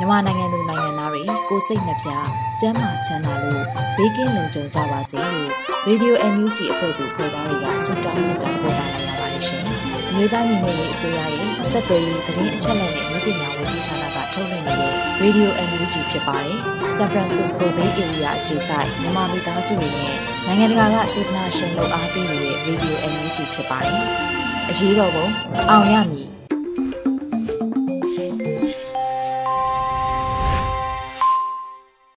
[0.00, 2.08] မြန်မာနိုင်ငံသူနိုင်ငံသားတွေကိုစိတ်နှပြ
[2.60, 3.64] ကျန်းမာချမ်းသာလို့
[3.96, 5.50] ဘေးကင်းလုံခြုံကြပါစေလို့
[5.88, 9.62] Radio NUG အဖွဲ့သူဖွဲ့သားတွေကဆုတောင်းမြတ်တာပို့တာလိုက်ရပါတယ်ရှင်။
[10.14, 16.56] မြို့သားညီညွတ်ရေးအစိုးရရဲ့စက်သွေးရေးသတင်းအချက်အလက်နဲ့မြို့ပညာဝန်ကြီးဌာနကထုတ်လွှင့်နေတဲ့ Radio NUG ဖြစ်ပါတယ်။
[16.96, 24.02] San Francisco Bay Area အခြေစိုက်မြန်မာမိသားစုတွေနဲ့နိုင်ငံတကာကစေတနာရှင်လို့အားပေးနေတဲ့ Radio NUG ဖြစ်ပါတယ်။
[24.70, 25.26] အရေးတော်ပုံ
[25.70, 26.29] အောင်ရမည်